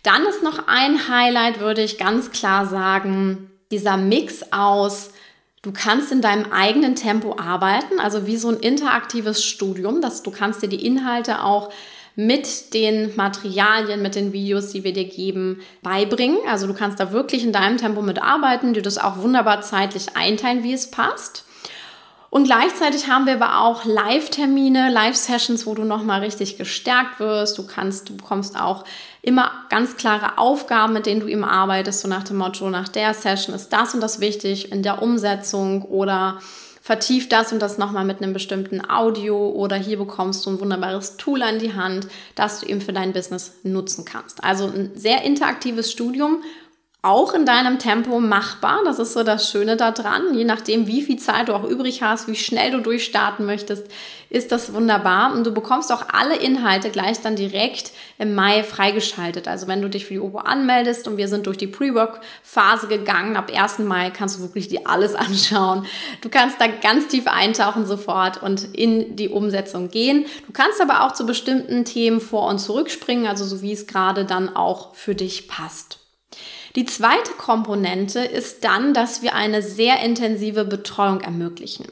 Dann 0.02 0.24
ist 0.26 0.42
noch 0.42 0.66
ein 0.66 1.08
Highlight, 1.08 1.60
würde 1.60 1.82
ich 1.82 1.98
ganz 1.98 2.30
klar 2.30 2.66
sagen, 2.66 3.50
dieser 3.70 3.96
Mix 3.96 4.52
aus 4.52 5.10
Du 5.62 5.70
kannst 5.72 6.10
in 6.10 6.20
deinem 6.20 6.50
eigenen 6.50 6.96
Tempo 6.96 7.36
arbeiten, 7.38 8.00
also 8.00 8.26
wie 8.26 8.36
so 8.36 8.48
ein 8.48 8.56
interaktives 8.56 9.44
Studium, 9.44 10.00
dass 10.00 10.24
du 10.24 10.32
kannst 10.32 10.60
dir 10.60 10.68
die 10.68 10.84
Inhalte 10.84 11.44
auch 11.44 11.72
mit 12.16 12.74
den 12.74 13.14
Materialien, 13.14 14.02
mit 14.02 14.16
den 14.16 14.32
Videos, 14.32 14.70
die 14.72 14.82
wir 14.82 14.92
dir 14.92 15.04
geben, 15.04 15.60
beibringen. 15.82 16.38
Also 16.48 16.66
du 16.66 16.74
kannst 16.74 16.98
da 16.98 17.12
wirklich 17.12 17.44
in 17.44 17.52
deinem 17.52 17.78
Tempo 17.78 18.02
mitarbeiten, 18.02 18.74
dir 18.74 18.82
das 18.82 18.98
auch 18.98 19.18
wunderbar 19.18 19.62
zeitlich 19.62 20.16
einteilen, 20.16 20.64
wie 20.64 20.72
es 20.72 20.90
passt. 20.90 21.44
Und 22.28 22.44
gleichzeitig 22.44 23.08
haben 23.08 23.26
wir 23.26 23.34
aber 23.34 23.60
auch 23.60 23.84
Live-Termine, 23.84 24.90
Live-Sessions, 24.90 25.64
wo 25.66 25.74
du 25.74 25.84
nochmal 25.84 26.20
richtig 26.20 26.58
gestärkt 26.58 27.20
wirst. 27.20 27.56
Du 27.56 27.66
kannst, 27.66 28.08
du 28.08 28.16
bekommst 28.16 28.58
auch 28.58 28.84
immer 29.22 29.52
ganz 29.70 29.96
klare 29.96 30.36
Aufgaben, 30.38 30.92
mit 30.92 31.06
denen 31.06 31.20
du 31.20 31.28
eben 31.28 31.44
arbeitest, 31.44 32.00
so 32.00 32.08
nach 32.08 32.24
dem 32.24 32.36
Motto, 32.36 32.68
nach 32.68 32.88
der 32.88 33.14
Session 33.14 33.54
ist 33.54 33.72
das 33.72 33.94
und 33.94 34.00
das 34.00 34.20
wichtig 34.20 34.72
in 34.72 34.82
der 34.82 35.00
Umsetzung 35.00 35.82
oder 35.82 36.40
vertief 36.82 37.28
das 37.28 37.52
und 37.52 37.62
das 37.62 37.78
nochmal 37.78 38.04
mit 38.04 38.20
einem 38.20 38.32
bestimmten 38.32 38.82
Audio 38.90 39.50
oder 39.50 39.76
hier 39.76 39.96
bekommst 39.96 40.44
du 40.44 40.50
ein 40.50 40.60
wunderbares 40.60 41.16
Tool 41.16 41.40
an 41.42 41.60
die 41.60 41.74
Hand, 41.74 42.08
das 42.34 42.60
du 42.60 42.66
eben 42.66 42.80
für 42.80 42.92
dein 42.92 43.12
Business 43.12 43.52
nutzen 43.62 44.04
kannst. 44.04 44.42
Also 44.42 44.64
ein 44.64 44.90
sehr 44.96 45.22
interaktives 45.22 45.92
Studium 45.92 46.42
auch 47.04 47.34
in 47.34 47.44
deinem 47.44 47.80
Tempo 47.80 48.20
machbar. 48.20 48.82
Das 48.84 49.00
ist 49.00 49.12
so 49.12 49.24
das 49.24 49.50
Schöne 49.50 49.76
daran. 49.76 50.34
Je 50.34 50.44
nachdem, 50.44 50.86
wie 50.86 51.02
viel 51.02 51.18
Zeit 51.18 51.48
du 51.48 51.54
auch 51.54 51.64
übrig 51.64 52.00
hast, 52.00 52.28
wie 52.28 52.36
schnell 52.36 52.70
du 52.70 52.80
durchstarten 52.80 53.44
möchtest, 53.44 53.88
ist 54.30 54.52
das 54.52 54.72
wunderbar. 54.72 55.32
Und 55.32 55.44
du 55.44 55.52
bekommst 55.52 55.90
auch 55.90 56.04
alle 56.12 56.36
Inhalte 56.36 56.90
gleich 56.90 57.20
dann 57.20 57.34
direkt 57.34 57.90
im 58.18 58.36
Mai 58.36 58.62
freigeschaltet. 58.62 59.48
Also 59.48 59.66
wenn 59.66 59.82
du 59.82 59.90
dich 59.90 60.06
für 60.06 60.14
die 60.14 60.20
Obo 60.20 60.38
anmeldest 60.38 61.08
und 61.08 61.16
wir 61.16 61.26
sind 61.26 61.48
durch 61.48 61.56
die 61.56 61.66
Pre-Work-Phase 61.66 62.86
gegangen, 62.86 63.36
ab 63.36 63.50
1. 63.52 63.80
Mai 63.80 64.10
kannst 64.10 64.38
du 64.38 64.42
wirklich 64.42 64.68
dir 64.68 64.82
alles 64.84 65.14
anschauen. 65.16 65.84
Du 66.20 66.28
kannst 66.28 66.60
da 66.60 66.68
ganz 66.68 67.08
tief 67.08 67.26
eintauchen 67.26 67.84
sofort 67.84 68.40
und 68.40 68.76
in 68.76 69.16
die 69.16 69.28
Umsetzung 69.28 69.90
gehen. 69.90 70.26
Du 70.46 70.52
kannst 70.52 70.80
aber 70.80 71.04
auch 71.04 71.12
zu 71.12 71.26
bestimmten 71.26 71.84
Themen 71.84 72.20
vor 72.20 72.46
und 72.46 72.60
zurückspringen, 72.60 73.26
also 73.26 73.44
so 73.44 73.60
wie 73.60 73.72
es 73.72 73.88
gerade 73.88 74.24
dann 74.24 74.54
auch 74.54 74.94
für 74.94 75.16
dich 75.16 75.48
passt. 75.48 76.01
Die 76.74 76.86
zweite 76.86 77.32
Komponente 77.36 78.20
ist 78.20 78.64
dann, 78.64 78.94
dass 78.94 79.22
wir 79.22 79.34
eine 79.34 79.62
sehr 79.62 80.00
intensive 80.02 80.64
Betreuung 80.64 81.20
ermöglichen. 81.20 81.86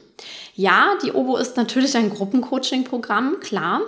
Ja, 0.55 0.97
die 1.03 1.11
OBO 1.11 1.37
ist 1.37 1.57
natürlich 1.57 1.95
ein 1.95 2.09
Gruppencoaching-Programm, 2.09 3.39
klar. 3.39 3.81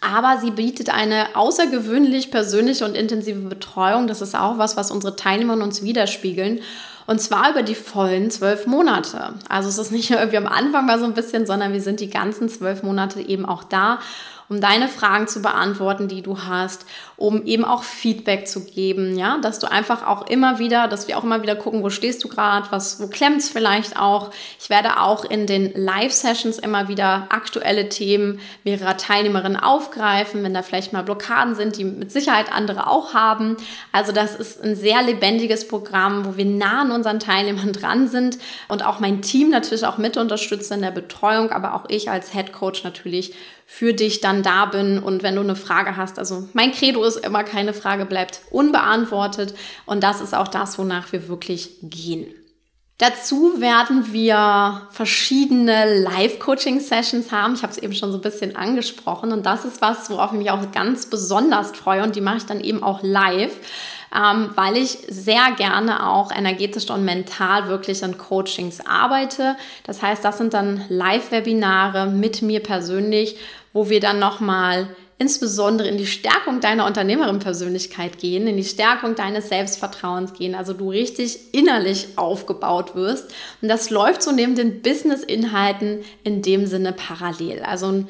Aber 0.00 0.40
sie 0.40 0.50
bietet 0.50 0.88
eine 0.88 1.36
außergewöhnlich 1.36 2.30
persönliche 2.30 2.84
und 2.84 2.96
intensive 2.96 3.40
Betreuung. 3.40 4.06
Das 4.06 4.22
ist 4.22 4.34
auch 4.34 4.58
was, 4.58 4.76
was 4.76 4.90
unsere 4.90 5.14
Teilnehmer 5.14 5.54
uns 5.54 5.82
widerspiegeln. 5.82 6.60
Und 7.06 7.20
zwar 7.20 7.50
über 7.50 7.62
die 7.62 7.74
vollen 7.74 8.30
zwölf 8.30 8.66
Monate. 8.66 9.34
Also 9.48 9.68
es 9.68 9.78
ist 9.78 9.92
nicht 9.92 10.10
nur 10.10 10.20
irgendwie 10.20 10.38
am 10.38 10.46
Anfang 10.46 10.86
mal 10.86 10.98
so 10.98 11.04
ein 11.04 11.14
bisschen, 11.14 11.46
sondern 11.46 11.72
wir 11.72 11.82
sind 11.82 12.00
die 12.00 12.08
ganzen 12.08 12.48
zwölf 12.48 12.82
Monate 12.82 13.20
eben 13.20 13.44
auch 13.44 13.64
da 13.64 13.98
um 14.50 14.60
deine 14.60 14.88
Fragen 14.88 15.28
zu 15.28 15.40
beantworten, 15.42 16.08
die 16.08 16.22
du 16.22 16.42
hast, 16.42 16.84
um 17.16 17.46
eben 17.46 17.64
auch 17.64 17.84
Feedback 17.84 18.48
zu 18.48 18.64
geben, 18.64 19.16
ja, 19.16 19.38
dass 19.38 19.60
du 19.60 19.70
einfach 19.70 20.04
auch 20.04 20.26
immer 20.26 20.58
wieder, 20.58 20.88
dass 20.88 21.06
wir 21.06 21.16
auch 21.16 21.22
immer 21.22 21.42
wieder 21.42 21.54
gucken, 21.54 21.84
wo 21.84 21.88
stehst 21.88 22.24
du 22.24 22.28
gerade, 22.28 22.66
was, 22.70 23.00
wo 23.00 23.06
klemmt's 23.06 23.48
vielleicht 23.48 23.96
auch. 23.96 24.32
Ich 24.60 24.68
werde 24.68 24.98
auch 25.00 25.24
in 25.24 25.46
den 25.46 25.72
Live-Sessions 25.74 26.58
immer 26.58 26.88
wieder 26.88 27.28
aktuelle 27.28 27.88
Themen 27.88 28.40
mehrerer 28.64 28.96
Teilnehmerinnen 28.96 29.56
aufgreifen, 29.56 30.42
wenn 30.42 30.52
da 30.52 30.62
vielleicht 30.62 30.92
mal 30.92 31.04
Blockaden 31.04 31.54
sind, 31.54 31.76
die 31.76 31.84
mit 31.84 32.10
Sicherheit 32.10 32.52
andere 32.52 32.88
auch 32.88 33.14
haben. 33.14 33.56
Also 33.92 34.10
das 34.10 34.34
ist 34.34 34.64
ein 34.64 34.74
sehr 34.74 35.00
lebendiges 35.02 35.68
Programm, 35.68 36.24
wo 36.26 36.36
wir 36.36 36.44
nah 36.44 36.80
an 36.80 36.90
unseren 36.90 37.20
Teilnehmern 37.20 37.72
dran 37.72 38.08
sind 38.08 38.38
und 38.66 38.84
auch 38.84 38.98
mein 38.98 39.22
Team 39.22 39.50
natürlich 39.50 39.86
auch 39.86 39.98
mit 39.98 40.16
unterstützt 40.16 40.72
in 40.72 40.82
der 40.82 40.90
Betreuung, 40.90 41.52
aber 41.52 41.74
auch 41.74 41.84
ich 41.88 42.10
als 42.10 42.32
Head 42.32 42.52
Coach 42.52 42.82
natürlich 42.82 43.32
für 43.72 43.94
dich 43.94 44.20
dann 44.20 44.42
da 44.42 44.66
bin 44.66 44.98
und 44.98 45.22
wenn 45.22 45.36
du 45.36 45.42
eine 45.42 45.54
Frage 45.54 45.96
hast. 45.96 46.18
Also 46.18 46.48
mein 46.54 46.72
Credo 46.72 47.04
ist 47.04 47.24
immer, 47.24 47.44
keine 47.44 47.72
Frage 47.72 48.04
bleibt 48.04 48.40
unbeantwortet 48.50 49.54
und 49.86 50.02
das 50.02 50.20
ist 50.20 50.34
auch 50.34 50.48
das, 50.48 50.76
wonach 50.76 51.12
wir 51.12 51.28
wirklich 51.28 51.76
gehen. 51.80 52.26
Dazu 52.98 53.60
werden 53.60 54.12
wir 54.12 54.88
verschiedene 54.90 56.02
Live-Coaching-Sessions 56.02 57.30
haben. 57.30 57.54
Ich 57.54 57.62
habe 57.62 57.72
es 57.72 57.78
eben 57.78 57.94
schon 57.94 58.10
so 58.10 58.18
ein 58.18 58.22
bisschen 58.22 58.56
angesprochen 58.56 59.32
und 59.32 59.46
das 59.46 59.64
ist 59.64 59.80
was, 59.80 60.10
worauf 60.10 60.32
ich 60.32 60.38
mich 60.38 60.50
auch 60.50 60.72
ganz 60.72 61.06
besonders 61.06 61.70
freue 61.70 62.02
und 62.02 62.16
die 62.16 62.20
mache 62.20 62.38
ich 62.38 62.46
dann 62.46 62.60
eben 62.60 62.82
auch 62.82 63.04
live 63.04 63.52
ähm, 64.14 64.50
weil 64.54 64.76
ich 64.76 64.98
sehr 65.08 65.52
gerne 65.56 66.08
auch 66.08 66.32
energetisch 66.32 66.90
und 66.90 67.04
mental 67.04 67.68
wirklich 67.68 68.02
an 68.02 68.18
Coachings 68.18 68.80
arbeite. 68.84 69.56
Das 69.84 70.02
heißt, 70.02 70.24
das 70.24 70.38
sind 70.38 70.54
dann 70.54 70.84
Live-Webinare 70.88 72.06
mit 72.06 72.42
mir 72.42 72.60
persönlich, 72.60 73.36
wo 73.72 73.88
wir 73.88 74.00
dann 74.00 74.18
nochmal 74.18 74.88
insbesondere 75.20 75.86
in 75.86 75.98
die 75.98 76.06
Stärkung 76.06 76.60
deiner 76.60 76.86
Unternehmerin-Persönlichkeit 76.86 78.18
gehen, 78.18 78.46
in 78.46 78.56
die 78.56 78.64
Stärkung 78.64 79.14
deines 79.14 79.50
Selbstvertrauens 79.50 80.32
gehen, 80.32 80.54
also 80.54 80.72
du 80.72 80.90
richtig 80.90 81.52
innerlich 81.52 82.08
aufgebaut 82.16 82.94
wirst. 82.94 83.30
Und 83.60 83.68
das 83.68 83.90
läuft 83.90 84.22
so 84.22 84.32
neben 84.32 84.54
den 84.54 84.80
Business-Inhalten 84.80 86.00
in 86.24 86.40
dem 86.40 86.66
Sinne 86.66 86.94
parallel. 86.94 87.62
Also 87.62 87.88
ein 87.88 88.08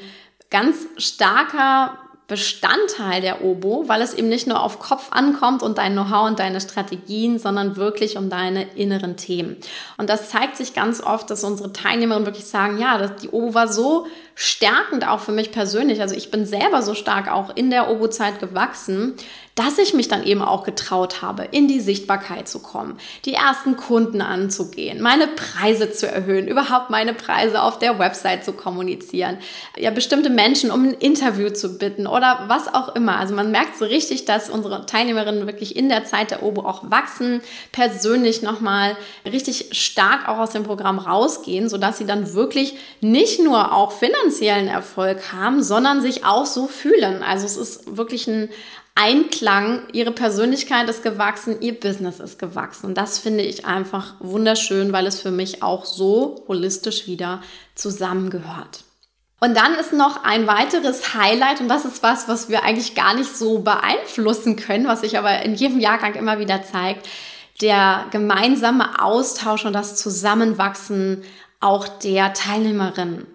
ganz 0.49 0.77
starker 0.97 1.97
Bestandteil 2.31 3.19
der 3.19 3.43
Obo, 3.43 3.89
weil 3.89 4.01
es 4.01 4.13
eben 4.13 4.29
nicht 4.29 4.47
nur 4.47 4.63
auf 4.63 4.79
Kopf 4.79 5.09
ankommt 5.11 5.61
und 5.63 5.77
dein 5.77 5.91
Know-how 5.91 6.29
und 6.29 6.39
deine 6.39 6.61
Strategien, 6.61 7.39
sondern 7.39 7.75
wirklich 7.75 8.15
um 8.15 8.29
deine 8.29 8.63
inneren 8.75 9.17
Themen. 9.17 9.57
Und 9.97 10.09
das 10.09 10.29
zeigt 10.29 10.55
sich 10.55 10.73
ganz 10.73 11.01
oft, 11.01 11.29
dass 11.29 11.43
unsere 11.43 11.73
Teilnehmerinnen 11.73 12.25
wirklich 12.25 12.45
sagen, 12.45 12.79
ja, 12.79 13.05
die 13.05 13.27
Obo 13.27 13.53
war 13.53 13.67
so 13.67 14.07
stärkend 14.35 15.07
auch 15.07 15.19
für 15.19 15.31
mich 15.31 15.51
persönlich. 15.51 16.01
Also 16.01 16.15
ich 16.15 16.31
bin 16.31 16.45
selber 16.45 16.81
so 16.81 16.93
stark 16.93 17.31
auch 17.31 17.55
in 17.55 17.69
der 17.69 17.89
Obo-Zeit 17.89 18.39
gewachsen, 18.39 19.15
dass 19.55 19.77
ich 19.77 19.93
mich 19.93 20.07
dann 20.07 20.23
eben 20.23 20.41
auch 20.41 20.63
getraut 20.63 21.21
habe, 21.21 21.43
in 21.51 21.67
die 21.67 21.81
Sichtbarkeit 21.81 22.47
zu 22.47 22.59
kommen, 22.59 22.97
die 23.25 23.33
ersten 23.33 23.75
Kunden 23.75 24.21
anzugehen, 24.21 25.01
meine 25.01 25.27
Preise 25.27 25.91
zu 25.91 26.07
erhöhen, 26.07 26.47
überhaupt 26.47 26.89
meine 26.89 27.13
Preise 27.13 27.61
auf 27.61 27.77
der 27.77 27.99
Website 27.99 28.45
zu 28.45 28.53
kommunizieren, 28.53 29.37
ja, 29.77 29.91
bestimmte 29.91 30.29
Menschen 30.29 30.71
um 30.71 30.85
ein 30.85 30.93
Interview 30.93 31.49
zu 31.49 31.77
bitten 31.77 32.07
oder 32.07 32.45
was 32.47 32.73
auch 32.73 32.95
immer. 32.95 33.17
Also 33.17 33.35
man 33.35 33.51
merkt 33.51 33.77
so 33.77 33.85
richtig, 33.85 34.23
dass 34.23 34.49
unsere 34.49 34.85
Teilnehmerinnen 34.85 35.45
wirklich 35.45 35.75
in 35.75 35.89
der 35.89 36.05
Zeit 36.05 36.31
der 36.31 36.43
Obo 36.43 36.61
auch 36.61 36.89
wachsen, 36.89 37.41
persönlich 37.73 38.41
nochmal 38.41 38.95
richtig 39.25 39.69
stark 39.73 40.29
auch 40.29 40.37
aus 40.37 40.51
dem 40.51 40.63
Programm 40.63 40.97
rausgehen, 40.97 41.67
sodass 41.67 41.97
sie 41.97 42.05
dann 42.05 42.33
wirklich 42.33 42.75
nicht 43.01 43.41
nur 43.41 43.73
auch 43.73 43.91
finanziellen 44.21 44.67
Erfolg 44.67 45.31
haben, 45.31 45.63
sondern 45.63 46.01
sich 46.01 46.25
auch 46.25 46.45
so 46.45 46.67
fühlen. 46.67 47.23
Also 47.23 47.45
es 47.45 47.57
ist 47.57 47.97
wirklich 47.97 48.27
ein 48.27 48.49
Einklang, 48.93 49.83
ihre 49.93 50.11
Persönlichkeit 50.11 50.89
ist 50.89 51.01
gewachsen, 51.01 51.61
ihr 51.61 51.79
Business 51.79 52.19
ist 52.19 52.39
gewachsen. 52.39 52.87
Und 52.87 52.97
das 52.97 53.19
finde 53.19 53.43
ich 53.43 53.65
einfach 53.65 54.15
wunderschön, 54.19 54.91
weil 54.91 55.07
es 55.07 55.21
für 55.21 55.31
mich 55.31 55.63
auch 55.63 55.85
so 55.85 56.43
holistisch 56.47 57.07
wieder 57.07 57.41
zusammengehört. 57.75 58.83
Und 59.39 59.57
dann 59.57 59.73
ist 59.73 59.93
noch 59.93 60.23
ein 60.23 60.45
weiteres 60.45 61.15
Highlight 61.15 61.61
und 61.61 61.67
das 61.67 61.85
ist 61.85 62.03
was, 62.03 62.27
was 62.27 62.49
wir 62.49 62.63
eigentlich 62.63 62.93
gar 62.93 63.15
nicht 63.15 63.35
so 63.35 63.59
beeinflussen 63.59 64.55
können, 64.55 64.87
was 64.87 65.01
sich 65.01 65.17
aber 65.17 65.41
in 65.41 65.55
jedem 65.55 65.79
Jahrgang 65.79 66.13
immer 66.13 66.37
wieder 66.37 66.61
zeigt, 66.63 67.07
der 67.59 68.05
gemeinsame 68.11 69.01
Austausch 69.01 69.65
und 69.65 69.73
das 69.73 69.95
Zusammenwachsen 69.95 71.23
auch 71.59 71.87
der 71.87 72.33
Teilnehmerinnen. 72.33 73.25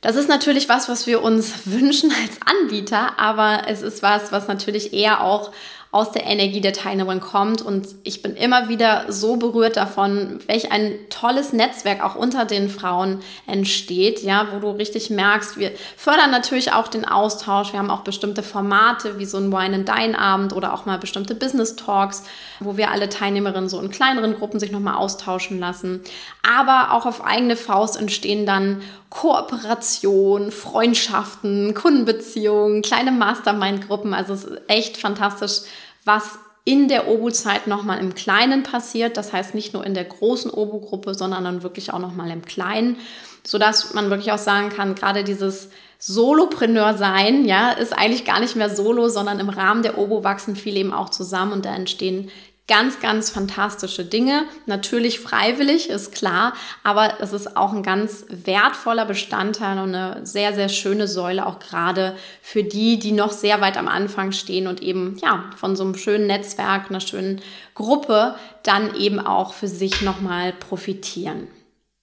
Das 0.00 0.16
ist 0.16 0.28
natürlich 0.28 0.68
was, 0.68 0.88
was 0.88 1.06
wir 1.06 1.22
uns 1.22 1.66
wünschen 1.66 2.10
als 2.10 2.38
Anbieter, 2.44 3.18
aber 3.18 3.62
es 3.66 3.82
ist 3.82 4.02
was, 4.02 4.32
was 4.32 4.48
natürlich 4.48 4.92
eher 4.92 5.22
auch 5.22 5.50
aus 5.90 6.12
der 6.12 6.26
Energie 6.26 6.60
der 6.60 6.74
Teilnehmerin 6.74 7.20
kommt. 7.20 7.62
Und 7.62 7.88
ich 8.04 8.20
bin 8.20 8.36
immer 8.36 8.68
wieder 8.68 9.06
so 9.08 9.36
berührt 9.36 9.76
davon, 9.76 10.38
welch 10.46 10.70
ein 10.70 10.92
tolles 11.08 11.54
Netzwerk 11.54 12.04
auch 12.04 12.14
unter 12.14 12.44
den 12.44 12.68
Frauen 12.68 13.20
entsteht, 13.46 14.22
ja, 14.22 14.48
wo 14.52 14.58
du 14.58 14.70
richtig 14.70 15.08
merkst, 15.08 15.56
wir 15.56 15.72
fördern 15.96 16.30
natürlich 16.30 16.72
auch 16.72 16.88
den 16.88 17.06
Austausch. 17.06 17.72
Wir 17.72 17.78
haben 17.78 17.90
auch 17.90 18.00
bestimmte 18.00 18.42
Formate 18.42 19.18
wie 19.18 19.24
so 19.24 19.38
ein 19.38 19.50
Wine 19.50 19.76
and 19.76 19.88
Dine 19.88 20.18
Abend 20.18 20.52
oder 20.52 20.74
auch 20.74 20.84
mal 20.84 20.98
bestimmte 20.98 21.34
Business 21.34 21.76
Talks, 21.76 22.24
wo 22.60 22.76
wir 22.76 22.90
alle 22.90 23.08
Teilnehmerinnen 23.08 23.70
so 23.70 23.80
in 23.80 23.90
kleineren 23.90 24.34
Gruppen 24.34 24.60
sich 24.60 24.70
nochmal 24.70 24.96
austauschen 24.96 25.58
lassen. 25.58 26.02
Aber 26.42 26.92
auch 26.92 27.06
auf 27.06 27.24
eigene 27.24 27.56
Faust 27.56 27.98
entstehen 27.98 28.44
dann 28.44 28.82
Kooperation, 29.10 30.50
Freundschaften, 30.50 31.74
Kundenbeziehungen, 31.74 32.82
kleine 32.82 33.10
Mastermind-Gruppen. 33.12 34.12
Also 34.12 34.34
es 34.34 34.44
ist 34.44 34.60
echt 34.68 34.96
fantastisch, 34.96 35.62
was 36.04 36.38
in 36.64 36.88
der 36.88 37.08
Obu-Zeit 37.08 37.66
nochmal 37.66 37.98
im 37.98 38.14
Kleinen 38.14 38.62
passiert. 38.62 39.16
Das 39.16 39.32
heißt 39.32 39.54
nicht 39.54 39.72
nur 39.72 39.86
in 39.86 39.94
der 39.94 40.04
großen 40.04 40.50
Obu-Gruppe, 40.50 41.14
sondern 41.14 41.44
dann 41.44 41.62
wirklich 41.62 41.94
auch 41.94 41.98
nochmal 41.98 42.30
im 42.30 42.44
Kleinen, 42.44 42.96
sodass 43.42 43.94
man 43.94 44.10
wirklich 44.10 44.32
auch 44.32 44.38
sagen 44.38 44.68
kann, 44.68 44.94
gerade 44.94 45.24
dieses 45.24 45.70
Solopreneur 45.98 46.94
sein, 46.96 47.46
ja, 47.46 47.70
ist 47.70 47.96
eigentlich 47.96 48.24
gar 48.24 48.38
nicht 48.38 48.54
mehr 48.54 48.68
solo, 48.68 49.08
sondern 49.08 49.40
im 49.40 49.48
Rahmen 49.48 49.82
der 49.82 49.98
Obo 49.98 50.22
wachsen 50.22 50.54
viele 50.54 50.78
eben 50.78 50.92
auch 50.92 51.08
zusammen 51.08 51.52
und 51.52 51.64
da 51.64 51.74
entstehen 51.74 52.30
ganz, 52.68 53.00
ganz 53.00 53.30
fantastische 53.30 54.04
Dinge. 54.04 54.44
Natürlich 54.66 55.20
freiwillig, 55.20 55.88
ist 55.88 56.14
klar, 56.14 56.52
aber 56.84 57.14
es 57.20 57.32
ist 57.32 57.56
auch 57.56 57.72
ein 57.72 57.82
ganz 57.82 58.26
wertvoller 58.28 59.06
Bestandteil 59.06 59.78
und 59.78 59.94
eine 59.94 60.24
sehr, 60.24 60.54
sehr 60.54 60.68
schöne 60.68 61.08
Säule, 61.08 61.46
auch 61.46 61.58
gerade 61.58 62.14
für 62.42 62.62
die, 62.62 62.98
die 62.98 63.12
noch 63.12 63.32
sehr 63.32 63.60
weit 63.60 63.78
am 63.78 63.88
Anfang 63.88 64.32
stehen 64.32 64.66
und 64.66 64.82
eben, 64.82 65.16
ja, 65.22 65.44
von 65.56 65.74
so 65.74 65.84
einem 65.84 65.96
schönen 65.96 66.26
Netzwerk, 66.26 66.90
einer 66.90 67.00
schönen 67.00 67.40
Gruppe 67.74 68.36
dann 68.62 68.94
eben 68.94 69.18
auch 69.18 69.54
für 69.54 69.68
sich 69.68 70.02
nochmal 70.02 70.52
profitieren. 70.52 71.48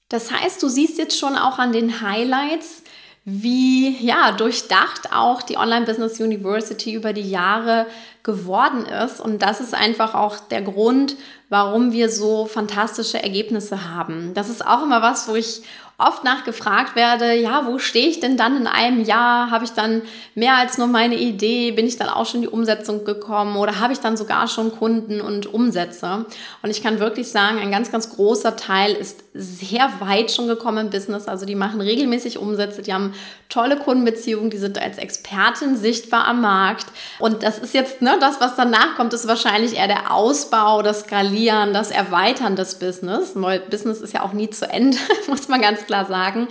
Das 0.09 0.31
heißt, 0.31 0.61
du 0.61 0.67
siehst 0.67 0.97
jetzt 0.97 1.17
schon 1.17 1.35
auch 1.37 1.59
an 1.59 1.73
den 1.73 2.01
Highlights, 2.01 2.83
wie 3.23 3.97
ja 4.05 4.31
durchdacht 4.31 5.11
auch 5.11 5.41
die 5.41 5.57
Online 5.57 5.85
Business 5.85 6.19
University 6.19 6.93
über 6.93 7.11
die 7.11 7.27
Jahre 7.27 7.87
geworden 8.25 8.85
ist. 8.85 9.21
Und 9.21 9.41
das 9.41 9.61
ist 9.61 9.73
einfach 9.73 10.15
auch 10.15 10.39
der 10.39 10.63
Grund, 10.63 11.15
warum 11.47 11.93
wir 11.93 12.09
so 12.09 12.47
fantastische 12.47 13.21
Ergebnisse 13.21 13.95
haben. 13.95 14.33
Das 14.33 14.49
ist 14.49 14.65
auch 14.65 14.83
immer 14.83 15.01
was, 15.01 15.29
wo 15.29 15.35
ich 15.35 15.61
oft 15.97 16.25
nachgefragt 16.25 16.97
werde, 16.97 17.33
ja, 17.35 17.65
wo 17.67 17.79
stehe 17.79 18.09
ich 18.09 18.19
denn 18.19 18.35
dann 18.35 18.57
in 18.57 18.67
einem 18.67 19.01
Jahr? 19.05 19.49
Habe 19.49 19.63
ich 19.63 19.71
dann 19.71 20.01
mehr 20.33 20.55
als 20.55 20.77
nur 20.77 20.87
meine 20.87 21.15
Idee? 21.15 21.71
Bin 21.71 21.87
ich 21.87 21.97
dann 21.97 22.09
auch 22.09 22.25
schon 22.25 22.41
die 22.41 22.49
Umsetzung 22.49 23.05
gekommen 23.05 23.55
oder 23.55 23.79
habe 23.79 23.93
ich 23.93 23.99
dann 23.99 24.17
sogar 24.17 24.49
schon 24.49 24.73
Kunden 24.73 25.21
und 25.21 25.53
Umsätze? 25.53 26.25
Und 26.61 26.69
ich 26.69 26.83
kann 26.83 26.99
wirklich 26.99 27.29
sagen, 27.29 27.59
ein 27.59 27.71
ganz, 27.71 27.91
ganz 27.91 28.09
großer 28.13 28.57
Teil 28.57 28.91
ist 28.91 29.23
sehr 29.33 29.89
weit 29.99 30.31
schon 30.31 30.47
gekommen 30.47 30.87
im 30.87 30.89
Business. 30.89 31.29
Also 31.29 31.45
die 31.45 31.55
machen 31.55 31.79
regelmäßig 31.79 32.39
Umsätze, 32.39 32.81
die 32.81 32.93
haben 32.93 33.13
tolle 33.47 33.77
Kundenbeziehungen, 33.77 34.49
die 34.49 34.57
sind 34.57 34.81
als 34.81 34.97
Expertin 34.97 35.77
sichtbar 35.77 36.27
am 36.27 36.41
Markt. 36.41 36.87
Und 37.19 37.41
das 37.41 37.57
ist 37.57 37.73
jetzt, 37.73 38.01
ne, 38.01 38.14
das, 38.19 38.41
was 38.41 38.55
danach 38.55 38.95
kommt, 38.95 39.13
ist 39.13 39.27
wahrscheinlich 39.27 39.77
eher 39.77 39.87
der 39.87 40.11
Ausbau, 40.11 40.81
das 40.81 41.01
Skalieren, 41.01 41.73
das 41.73 41.91
Erweitern 41.91 42.55
des 42.55 42.75
Business. 42.75 43.31
Weil 43.35 43.59
Business 43.59 44.01
ist 44.01 44.13
ja 44.13 44.21
auch 44.23 44.33
nie 44.33 44.49
zu 44.49 44.69
Ende, 44.69 44.97
muss 45.27 45.47
man 45.47 45.61
ganz 45.61 45.85
klar 45.85 46.05
sagen. 46.05 46.47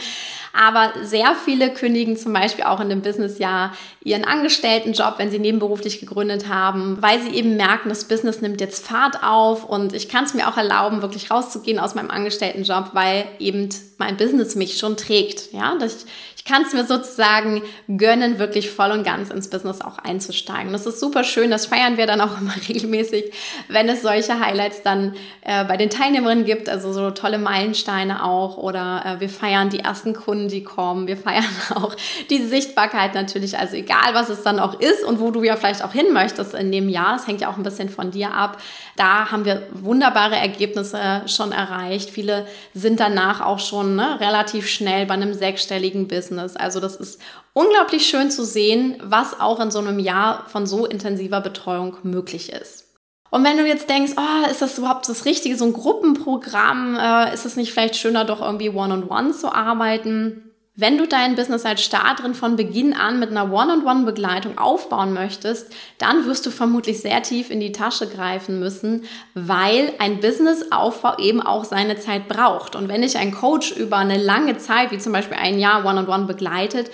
Aber 0.57 0.93
sehr 1.03 1.35
viele 1.35 1.71
kündigen 1.71 2.17
zum 2.17 2.33
Beispiel 2.33 2.65
auch 2.65 2.79
in 2.79 2.89
dem 2.89 3.03
Businessjahr 3.03 3.73
ihren 4.05 4.25
Angestelltenjob, 4.25 5.15
wenn 5.19 5.31
sie 5.31 5.41
nebenberuflich 5.41 5.99
gegründet 5.99 6.49
haben, 6.49 6.99
weil 7.01 7.21
sie 7.21 7.31
eben 7.31 7.57
merken, 7.57 7.89
das 7.89 8.05
Business 8.05 8.41
nimmt 8.41 8.61
jetzt 8.61 8.87
Fahrt 8.87 9.25
auf 9.25 9.65
und 9.65 9.95
ich 9.95 10.09
kann 10.09 10.25
es 10.25 10.35
mir 10.35 10.49
auch 10.49 10.57
erlauben, 10.57 11.03
wirklich 11.03 11.29
rauszugehen 11.29 11.81
aus 11.81 11.97
meinem 11.97 12.11
Angestelltenjob, 12.11 12.91
weil 12.93 13.27
eben 13.41 13.69
mein 13.99 14.17
Business 14.17 14.55
mich 14.55 14.79
schon 14.79 14.97
trägt. 14.97 15.53
Ja, 15.53 15.77
ich, 15.85 16.07
ich 16.47 16.53
kann 16.53 16.63
es 16.63 16.75
mir 16.75 16.85
sozusagen 16.85 17.63
gönnen, 17.89 18.39
wirklich 18.39 18.71
voll 18.71 18.91
und 18.91 19.03
ganz 19.03 19.31
ins 19.31 19.49
Business 19.49 19.81
auch 19.81 19.97
einzusteigen. 19.97 20.73
Das 20.73 20.85
ist 20.85 21.01
super 21.01 21.25
schön, 21.25 21.51
das 21.51 21.65
feiern 21.65 21.97
wir 21.97 22.07
dann 22.07 22.21
auch 22.21 22.39
immer 22.41 22.53
regelmäßig, 22.69 23.33
wenn 23.69 23.89
es 23.89 24.03
solche 24.03 24.39
Highlights 24.39 24.83
dann 24.83 25.15
äh, 25.41 25.65
bei 25.65 25.79
den 25.79 25.89
Teilnehmerinnen 25.89 26.45
gibt, 26.45 26.69
also 26.69 26.93
so 26.93 27.11
tolle 27.13 27.39
Meilensteine 27.39 28.23
auch 28.23 28.59
oder 28.59 29.03
äh, 29.07 29.21
wir 29.21 29.31
feiern 29.31 29.71
die 29.71 29.79
ersten 29.79 30.13
Kunden, 30.13 30.49
die 30.49 30.63
kommen, 30.63 31.07
wir 31.07 31.17
feiern 31.17 31.45
auch 31.77 31.97
die 32.29 32.43
Sichtbarkeit 32.43 33.15
natürlich, 33.15 33.59
also 33.59 33.77
egal 33.77 34.13
was 34.13 34.29
es 34.29 34.43
dann 34.43 34.59
auch 34.59 34.79
ist 34.79 35.03
und 35.03 35.21
wo 35.21 35.31
du 35.31 35.43
ja 35.45 35.57
vielleicht 35.57 35.83
auch 35.83 35.93
hin 35.93 36.13
möchtest 36.13 36.53
in 36.53 36.71
dem 36.71 36.91
Jahr, 36.91 37.15
das 37.15 37.27
hängt 37.27 37.41
ja 37.41 37.49
auch 37.49 37.57
ein 37.57 37.63
bisschen 37.63 37.89
von 37.89 38.11
dir 38.11 38.35
ab, 38.35 38.59
da 38.97 39.31
haben 39.31 39.47
wir 39.47 39.67
wunderbare 39.73 40.37
Ergebnisse 40.37 41.23
schon 41.27 41.53
erreicht. 41.53 42.11
Viele 42.11 42.47
sind 42.75 43.01
danach 43.01 43.41
auch 43.41 43.59
schon 43.59 43.97
ne, 43.97 44.21
relativ 44.21 44.69
schnell 44.69 45.07
bei 45.07 45.15
einem 45.15 45.33
sechsstelligen 45.33 46.07
Business 46.07 46.34
Business. 46.35 46.57
Also 46.57 46.81
das 46.81 46.97
ist 46.97 47.21
unglaublich 47.53 48.07
schön 48.07 48.31
zu 48.31 48.45
sehen, 48.45 48.97
was 49.03 49.41
auch 49.41 49.61
in 49.61 49.71
so 49.71 49.79
einem 49.79 49.99
Jahr 49.99 50.45
von 50.49 50.67
so 50.67 50.87
intensiver 50.87 51.41
Betreuung 51.41 51.97
möglich 52.03 52.53
ist. 52.53 52.85
Und 53.31 53.45
wenn 53.45 53.57
du 53.57 53.67
jetzt 53.67 53.89
denkst, 53.89 54.13
oh, 54.17 54.51
ist 54.51 54.63
das 54.63 54.79
überhaupt 54.79 55.09
das 55.09 55.25
Richtige, 55.25 55.57
so 55.57 55.65
ein 55.65 55.73
Gruppenprogramm, 55.73 56.97
äh, 56.97 57.35
ist 57.35 57.45
es 57.45 57.57
nicht 57.57 57.73
vielleicht 57.73 57.97
schöner, 57.97 58.25
doch 58.25 58.41
irgendwie 58.41 58.71
One-on-One 58.71 59.07
-on 59.07 59.31
-one 59.31 59.33
zu 59.33 59.53
arbeiten? 59.53 60.54
Wenn 60.77 60.99
du 60.99 61.07
dein 61.07 61.37
Business 61.37 61.65
als 61.65 61.85
Starterin 61.85 62.35
von 62.35 62.57
Beginn 62.57 62.95
an 62.95 63.21
mit 63.21 63.31
einer 63.31 63.53
One-on-One-Begleitung 63.53 64.59
aufbauen 64.59 65.13
möchtest, 65.13 65.73
dann 65.99 66.27
wirst 66.27 66.45
du 66.47 66.51
vermutlich 66.51 67.01
sehr 67.01 67.23
tief 67.23 67.51
in 67.51 67.61
die 67.61 67.71
Tasche 67.71 68.09
greifen 68.09 68.59
müssen, 68.59 69.05
weil 69.35 69.93
ein 70.01 70.19
Businessaufbau 70.19 71.19
eben 71.19 71.41
auch 71.41 71.63
seine 71.63 72.01
Zeit 72.01 72.27
braucht. 72.27 72.75
Und 72.75 72.89
wenn 72.89 73.03
dich 73.03 73.17
ein 73.19 73.31
Coach 73.31 73.71
über 73.71 73.99
eine 73.99 74.19
lange 74.19 74.59
Zeit, 74.59 74.91
wie 74.91 74.99
zum 74.99 75.13
Beispiel 75.13 75.37
ein 75.37 75.61
Jahr 75.61 75.85
One-on-One 75.85 76.25
begleitet, 76.25 76.91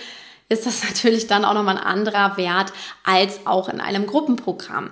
ist 0.47 0.67
das 0.67 0.83
natürlich 0.87 1.25
dann 1.25 1.43
auch 1.43 1.55
nochmal 1.55 1.79
ein 1.79 1.83
anderer 1.83 2.37
Wert 2.37 2.73
als 3.03 3.47
auch 3.47 3.67
in 3.67 3.81
einem 3.81 4.05
Gruppenprogramm. 4.05 4.91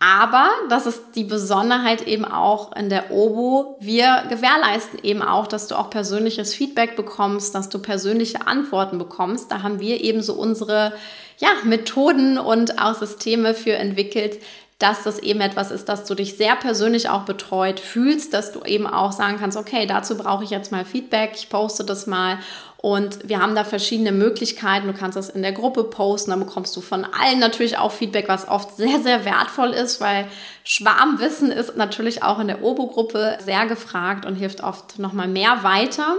Aber 0.00 0.48
das 0.68 0.86
ist 0.86 1.02
die 1.16 1.24
Besonderheit 1.24 2.06
eben 2.06 2.24
auch 2.24 2.74
in 2.76 2.88
der 2.88 3.10
Obo. 3.10 3.76
Wir 3.80 4.24
gewährleisten 4.28 5.00
eben 5.02 5.22
auch, 5.22 5.48
dass 5.48 5.66
du 5.66 5.74
auch 5.74 5.90
persönliches 5.90 6.54
Feedback 6.54 6.94
bekommst, 6.94 7.54
dass 7.54 7.68
du 7.68 7.80
persönliche 7.80 8.46
Antworten 8.46 8.98
bekommst. 8.98 9.50
Da 9.50 9.62
haben 9.62 9.80
wir 9.80 10.00
eben 10.00 10.22
so 10.22 10.34
unsere 10.34 10.92
ja, 11.38 11.48
Methoden 11.64 12.38
und 12.38 12.80
auch 12.80 12.94
Systeme 12.94 13.54
für 13.54 13.72
entwickelt, 13.72 14.38
dass 14.78 15.02
das 15.02 15.18
eben 15.18 15.40
etwas 15.40 15.72
ist, 15.72 15.88
dass 15.88 16.04
du 16.04 16.14
dich 16.14 16.36
sehr 16.36 16.54
persönlich 16.54 17.08
auch 17.08 17.22
betreut 17.22 17.80
fühlst, 17.80 18.32
dass 18.32 18.52
du 18.52 18.60
eben 18.60 18.86
auch 18.86 19.10
sagen 19.10 19.38
kannst, 19.40 19.58
okay, 19.58 19.86
dazu 19.86 20.16
brauche 20.16 20.44
ich 20.44 20.50
jetzt 20.50 20.70
mal 20.70 20.84
Feedback, 20.84 21.32
ich 21.34 21.48
poste 21.48 21.84
das 21.84 22.06
mal 22.06 22.38
und 22.80 23.28
wir 23.28 23.40
haben 23.40 23.56
da 23.56 23.64
verschiedene 23.64 24.12
Möglichkeiten. 24.12 24.86
Du 24.86 24.92
kannst 24.92 25.16
das 25.16 25.28
in 25.28 25.42
der 25.42 25.52
Gruppe 25.52 25.82
posten, 25.82 26.30
dann 26.30 26.40
bekommst 26.40 26.76
du 26.76 26.80
von 26.80 27.04
allen 27.04 27.40
natürlich 27.40 27.76
auch 27.76 27.90
Feedback, 27.90 28.28
was 28.28 28.46
oft 28.46 28.76
sehr, 28.76 29.00
sehr 29.00 29.24
wertvoll 29.24 29.70
ist, 29.70 30.00
weil 30.00 30.28
Schwarmwissen 30.62 31.50
ist 31.50 31.76
natürlich 31.76 32.22
auch 32.22 32.38
in 32.38 32.46
der 32.46 32.62
Obo-Gruppe 32.62 33.38
sehr 33.44 33.66
gefragt 33.66 34.24
und 34.24 34.36
hilft 34.36 34.62
oft 34.62 35.00
nochmal 35.00 35.26
mehr 35.26 35.64
weiter. 35.64 36.14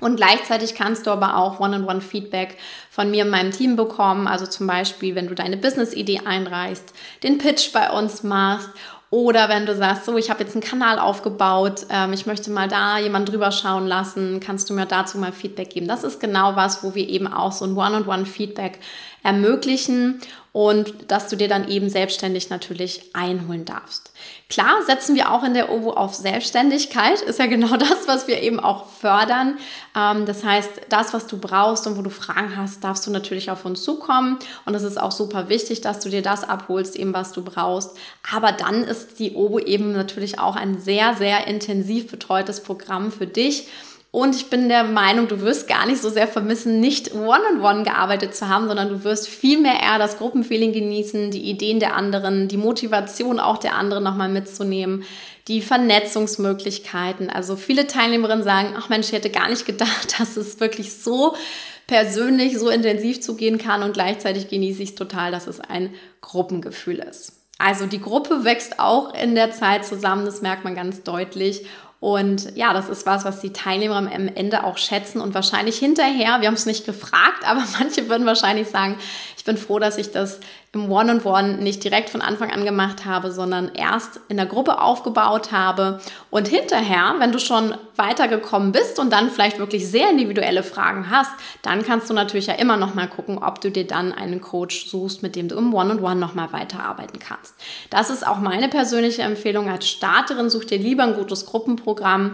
Und 0.00 0.16
gleichzeitig 0.16 0.74
kannst 0.74 1.06
du 1.06 1.10
aber 1.10 1.36
auch 1.36 1.60
One-on-One-Feedback 1.60 2.56
von 2.88 3.10
mir 3.10 3.24
und 3.24 3.30
meinem 3.30 3.50
Team 3.50 3.76
bekommen. 3.76 4.28
Also 4.28 4.46
zum 4.46 4.66
Beispiel, 4.66 5.14
wenn 5.14 5.26
du 5.26 5.34
deine 5.34 5.56
Business-Idee 5.56 6.20
einreichst, 6.24 6.94
den 7.22 7.36
Pitch 7.36 7.72
bei 7.72 7.90
uns 7.90 8.22
machst 8.22 8.70
oder 9.10 9.48
wenn 9.48 9.64
du 9.64 9.74
sagst, 9.74 10.04
so, 10.04 10.18
ich 10.18 10.28
habe 10.28 10.42
jetzt 10.42 10.54
einen 10.54 10.62
Kanal 10.62 10.98
aufgebaut, 10.98 11.86
ähm, 11.90 12.12
ich 12.12 12.26
möchte 12.26 12.50
mal 12.50 12.68
da 12.68 12.98
jemand 12.98 13.30
drüber 13.30 13.50
schauen 13.52 13.86
lassen, 13.86 14.40
kannst 14.40 14.68
du 14.68 14.74
mir 14.74 14.84
dazu 14.84 15.16
mal 15.16 15.32
Feedback 15.32 15.70
geben. 15.70 15.88
Das 15.88 16.04
ist 16.04 16.20
genau 16.20 16.56
was, 16.56 16.84
wo 16.84 16.94
wir 16.94 17.08
eben 17.08 17.26
auch 17.26 17.52
so 17.52 17.64
ein 17.64 17.76
One-on-One-Feedback 17.76 18.78
ermöglichen 19.22 20.20
und 20.58 20.92
dass 21.06 21.28
du 21.28 21.36
dir 21.36 21.46
dann 21.46 21.68
eben 21.68 21.88
selbstständig 21.88 22.50
natürlich 22.50 23.10
einholen 23.12 23.64
darfst. 23.64 24.10
Klar 24.48 24.82
setzen 24.84 25.14
wir 25.14 25.30
auch 25.30 25.44
in 25.44 25.54
der 25.54 25.70
OWO 25.70 25.92
auf 25.92 26.16
Selbstständigkeit, 26.16 27.20
ist 27.20 27.38
ja 27.38 27.46
genau 27.46 27.76
das, 27.76 28.08
was 28.08 28.26
wir 28.26 28.42
eben 28.42 28.58
auch 28.58 28.86
fördern. 28.86 29.56
Ähm, 29.96 30.26
das 30.26 30.42
heißt, 30.42 30.68
das, 30.88 31.14
was 31.14 31.28
du 31.28 31.38
brauchst 31.38 31.86
und 31.86 31.96
wo 31.96 32.02
du 32.02 32.10
Fragen 32.10 32.56
hast, 32.56 32.82
darfst 32.82 33.06
du 33.06 33.12
natürlich 33.12 33.52
auf 33.52 33.64
uns 33.64 33.84
zukommen 33.84 34.40
und 34.66 34.74
es 34.74 34.82
ist 34.82 35.00
auch 35.00 35.12
super 35.12 35.48
wichtig, 35.48 35.80
dass 35.80 36.00
du 36.00 36.08
dir 36.08 36.22
das 36.22 36.42
abholst, 36.42 36.96
eben 36.96 37.14
was 37.14 37.30
du 37.30 37.44
brauchst. 37.44 37.96
Aber 38.34 38.50
dann 38.50 38.82
ist 38.82 39.20
die 39.20 39.36
OWO 39.36 39.60
eben 39.60 39.92
natürlich 39.92 40.40
auch 40.40 40.56
ein 40.56 40.80
sehr, 40.80 41.14
sehr 41.14 41.46
intensiv 41.46 42.10
betreutes 42.10 42.64
Programm 42.64 43.12
für 43.12 43.28
dich 43.28 43.68
und 44.10 44.34
ich 44.34 44.48
bin 44.48 44.70
der 44.70 44.84
Meinung, 44.84 45.28
du 45.28 45.42
wirst 45.42 45.68
gar 45.68 45.86
nicht 45.86 46.00
so 46.00 46.08
sehr 46.08 46.26
vermissen, 46.26 46.80
nicht 46.80 47.14
one-on-one 47.14 47.60
-on 47.60 47.80
-one 47.80 47.84
gearbeitet 47.84 48.34
zu 48.34 48.48
haben, 48.48 48.66
sondern 48.66 48.88
du 48.88 49.04
wirst 49.04 49.28
viel 49.28 49.60
mehr 49.60 49.80
eher 49.82 49.98
das 49.98 50.16
Gruppenfeeling 50.16 50.72
genießen, 50.72 51.30
die 51.30 51.42
Ideen 51.42 51.78
der 51.78 51.94
anderen, 51.94 52.48
die 52.48 52.56
Motivation 52.56 53.38
auch 53.38 53.58
der 53.58 53.74
anderen 53.74 54.04
nochmal 54.04 54.30
mitzunehmen, 54.30 55.04
die 55.46 55.60
Vernetzungsmöglichkeiten. 55.60 57.28
Also 57.28 57.56
viele 57.56 57.86
Teilnehmerinnen 57.86 58.44
sagen, 58.44 58.74
ach 58.78 58.88
Mensch, 58.88 59.08
ich 59.08 59.12
hätte 59.12 59.30
gar 59.30 59.50
nicht 59.50 59.66
gedacht, 59.66 60.14
dass 60.18 60.38
es 60.38 60.58
wirklich 60.58 60.94
so 60.94 61.34
persönlich, 61.86 62.58
so 62.58 62.70
intensiv 62.70 63.20
zugehen 63.20 63.58
kann 63.58 63.82
und 63.82 63.92
gleichzeitig 63.92 64.48
genieße 64.48 64.82
ich 64.82 64.90
es 64.90 64.94
total, 64.94 65.32
dass 65.32 65.46
es 65.46 65.60
ein 65.60 65.94
Gruppengefühl 66.22 66.98
ist. 66.98 67.34
Also 67.58 67.86
die 67.86 68.00
Gruppe 68.00 68.44
wächst 68.44 68.78
auch 68.78 69.12
in 69.14 69.34
der 69.34 69.50
Zeit 69.50 69.84
zusammen, 69.84 70.24
das 70.24 70.42
merkt 70.42 70.64
man 70.64 70.76
ganz 70.76 71.02
deutlich. 71.02 71.66
Und 72.00 72.56
ja, 72.56 72.72
das 72.72 72.88
ist 72.88 73.06
was, 73.06 73.24
was 73.24 73.40
die 73.40 73.52
Teilnehmer 73.52 73.96
am 73.96 74.06
Ende 74.06 74.62
auch 74.62 74.78
schätzen 74.78 75.20
und 75.20 75.34
wahrscheinlich 75.34 75.78
hinterher, 75.78 76.40
wir 76.40 76.46
haben 76.46 76.54
es 76.54 76.66
nicht 76.66 76.86
gefragt, 76.86 77.44
aber 77.44 77.64
manche 77.78 78.08
würden 78.08 78.26
wahrscheinlich 78.26 78.68
sagen, 78.68 78.96
bin 79.48 79.56
froh, 79.56 79.78
dass 79.78 79.96
ich 79.96 80.12
das 80.12 80.40
im 80.72 80.92
One-on-One 80.92 81.54
nicht 81.56 81.82
direkt 81.82 82.10
von 82.10 82.20
Anfang 82.20 82.50
an 82.52 82.66
gemacht 82.66 83.06
habe, 83.06 83.32
sondern 83.32 83.72
erst 83.74 84.20
in 84.28 84.36
der 84.36 84.44
Gruppe 84.44 84.82
aufgebaut 84.82 85.52
habe. 85.52 86.00
Und 86.30 86.48
hinterher, 86.48 87.14
wenn 87.18 87.32
du 87.32 87.38
schon 87.38 87.74
weitergekommen 87.96 88.72
bist 88.72 88.98
und 88.98 89.10
dann 89.10 89.30
vielleicht 89.30 89.58
wirklich 89.58 89.88
sehr 89.88 90.10
individuelle 90.10 90.62
Fragen 90.62 91.10
hast, 91.10 91.32
dann 91.62 91.82
kannst 91.82 92.10
du 92.10 92.14
natürlich 92.14 92.48
ja 92.48 92.54
immer 92.54 92.76
noch 92.76 92.94
mal 92.94 93.08
gucken, 93.08 93.38
ob 93.38 93.62
du 93.62 93.70
dir 93.70 93.86
dann 93.86 94.12
einen 94.12 94.42
Coach 94.42 94.86
suchst, 94.86 95.22
mit 95.22 95.34
dem 95.34 95.48
du 95.48 95.56
im 95.56 95.72
One-on-One 95.72 96.16
noch 96.16 96.34
mal 96.34 96.52
weiterarbeiten 96.52 97.18
kannst. 97.18 97.54
Das 97.88 98.10
ist 98.10 98.26
auch 98.26 98.38
meine 98.38 98.68
persönliche 98.68 99.22
Empfehlung 99.22 99.70
als 99.70 99.88
Starterin. 99.88 100.50
Such 100.50 100.64
dir 100.64 100.78
lieber 100.78 101.04
ein 101.04 101.14
gutes 101.14 101.46
Gruppenprogramm 101.46 102.32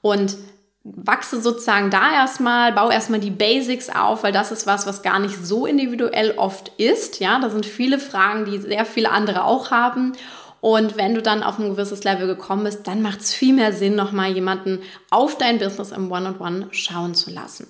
und 0.00 0.36
wachse 0.84 1.40
sozusagen 1.40 1.90
da 1.90 2.12
erstmal, 2.12 2.72
baue 2.72 2.92
erstmal 2.92 3.20
die 3.20 3.30
Basics 3.30 3.88
auf, 3.88 4.22
weil 4.22 4.32
das 4.32 4.52
ist 4.52 4.66
was, 4.66 4.86
was 4.86 5.02
gar 5.02 5.18
nicht 5.18 5.44
so 5.44 5.64
individuell 5.64 6.34
oft 6.36 6.70
ist. 6.76 7.20
Ja, 7.20 7.38
da 7.40 7.48
sind 7.48 7.64
viele 7.64 7.98
Fragen, 7.98 8.44
die 8.44 8.58
sehr 8.58 8.84
viele 8.84 9.10
andere 9.10 9.44
auch 9.44 9.70
haben. 9.70 10.12
Und 10.60 10.96
wenn 10.96 11.14
du 11.14 11.22
dann 11.22 11.42
auf 11.42 11.58
ein 11.58 11.70
gewisses 11.70 12.04
Level 12.04 12.26
gekommen 12.26 12.64
bist, 12.64 12.86
dann 12.86 13.02
macht 13.02 13.20
es 13.20 13.34
viel 13.34 13.54
mehr 13.54 13.72
Sinn, 13.72 13.96
nochmal 13.96 14.32
jemanden 14.32 14.80
auf 15.10 15.36
dein 15.36 15.58
Business 15.58 15.90
im 15.90 16.10
One-on-One 16.10 16.68
schauen 16.70 17.14
zu 17.14 17.30
lassen. 17.30 17.66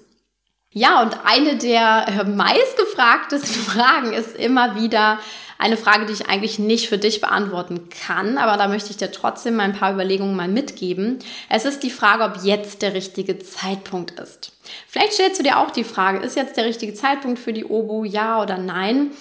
Ja, 0.70 1.02
und 1.02 1.16
eine 1.24 1.56
der 1.56 2.24
meistgefragtesten 2.24 3.62
Fragen 3.64 4.12
ist 4.12 4.36
immer 4.36 4.74
wieder, 4.74 5.20
eine 5.64 5.76
Frage, 5.78 6.04
die 6.04 6.12
ich 6.12 6.28
eigentlich 6.28 6.58
nicht 6.58 6.88
für 6.88 6.98
dich 6.98 7.22
beantworten 7.22 7.88
kann, 7.88 8.36
aber 8.36 8.58
da 8.58 8.68
möchte 8.68 8.90
ich 8.90 8.98
dir 8.98 9.10
trotzdem 9.10 9.56
mal 9.56 9.62
ein 9.62 9.72
paar 9.72 9.94
Überlegungen 9.94 10.36
mal 10.36 10.46
mitgeben. 10.46 11.18
Es 11.48 11.64
ist 11.64 11.82
die 11.82 11.90
Frage, 11.90 12.24
ob 12.24 12.44
jetzt 12.44 12.82
der 12.82 12.92
richtige 12.92 13.38
Zeitpunkt 13.38 14.12
ist. 14.12 14.52
Vielleicht 14.86 15.14
stellst 15.14 15.38
du 15.38 15.42
dir 15.42 15.58
auch 15.58 15.70
die 15.70 15.84
Frage, 15.84 16.18
ist 16.18 16.36
jetzt 16.36 16.58
der 16.58 16.66
richtige 16.66 16.92
Zeitpunkt 16.92 17.38
für 17.38 17.54
die 17.54 17.64
Obu, 17.64 18.04
ja 18.04 18.42
oder 18.42 18.58
nein? 18.58 19.12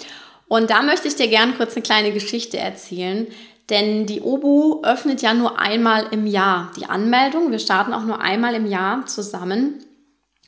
Und 0.49 0.69
da 0.69 0.81
möchte 0.81 1.07
ich 1.07 1.15
dir 1.15 1.29
gerne 1.29 1.53
kurz 1.53 1.75
eine 1.75 1.83
kleine 1.83 2.11
Geschichte 2.11 2.57
erzählen. 2.57 3.27
Denn 3.69 4.05
die 4.05 4.19
OBU 4.19 4.81
öffnet 4.83 5.21
ja 5.21 5.33
nur 5.33 5.57
einmal 5.57 6.07
im 6.11 6.27
Jahr 6.27 6.71
die 6.77 6.85
Anmeldung. 6.85 7.51
Wir 7.51 7.59
starten 7.59 7.93
auch 7.93 8.03
nur 8.03 8.19
einmal 8.19 8.53
im 8.55 8.67
Jahr 8.67 9.05
zusammen. 9.05 9.83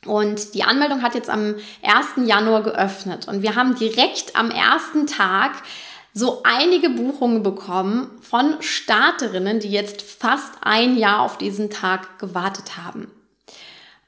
Und 0.04 0.54
die 0.54 0.62
Anmeldung 0.62 1.02
hat 1.02 1.14
jetzt 1.14 1.30
am 1.30 1.56
1. 1.82 2.28
Januar 2.28 2.62
geöffnet. 2.62 3.26
Und 3.28 3.42
wir 3.42 3.56
haben 3.56 3.74
direkt 3.74 4.36
am 4.36 4.50
ersten 4.50 5.06
Tag 5.06 5.52
so 6.18 6.40
einige 6.44 6.88
Buchungen 6.88 7.42
bekommen 7.42 8.10
von 8.22 8.56
Starterinnen, 8.60 9.60
die 9.60 9.68
jetzt 9.68 10.00
fast 10.00 10.54
ein 10.62 10.96
Jahr 10.96 11.20
auf 11.20 11.36
diesen 11.36 11.68
Tag 11.68 12.18
gewartet 12.18 12.78
haben. 12.78 13.08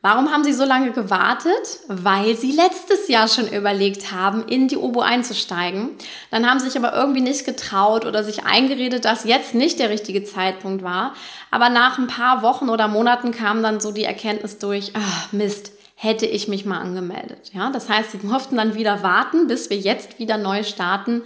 Warum 0.00 0.32
haben 0.32 0.42
sie 0.42 0.54
so 0.54 0.64
lange 0.64 0.92
gewartet? 0.92 1.80
Weil 1.86 2.34
sie 2.34 2.52
letztes 2.52 3.08
Jahr 3.08 3.28
schon 3.28 3.46
überlegt 3.48 4.10
haben, 4.10 4.48
in 4.48 4.68
die 4.68 4.78
Obo 4.78 5.00
einzusteigen. 5.00 5.90
Dann 6.30 6.48
haben 6.48 6.60
sie 6.60 6.70
sich 6.70 6.78
aber 6.78 6.96
irgendwie 6.96 7.20
nicht 7.20 7.44
getraut 7.44 8.06
oder 8.06 8.24
sich 8.24 8.46
eingeredet, 8.46 9.04
dass 9.04 9.24
jetzt 9.24 9.54
nicht 9.54 9.78
der 9.78 9.90
richtige 9.90 10.24
Zeitpunkt 10.24 10.82
war. 10.82 11.12
Aber 11.50 11.68
nach 11.68 11.98
ein 11.98 12.06
paar 12.06 12.40
Wochen 12.40 12.70
oder 12.70 12.88
Monaten 12.88 13.32
kam 13.32 13.62
dann 13.62 13.80
so 13.80 13.92
die 13.92 14.04
Erkenntnis 14.04 14.56
durch, 14.56 14.92
ach 14.94 15.30
Mist, 15.32 15.72
hätte 15.94 16.24
ich 16.24 16.48
mich 16.48 16.64
mal 16.64 16.78
angemeldet. 16.78 17.50
Ja, 17.52 17.70
das 17.70 17.90
heißt, 17.90 18.12
sie 18.12 18.18
durften 18.18 18.56
dann 18.56 18.76
wieder 18.76 19.02
warten, 19.02 19.48
bis 19.48 19.68
wir 19.68 19.76
jetzt 19.76 20.18
wieder 20.18 20.38
neu 20.38 20.62
starten. 20.62 21.22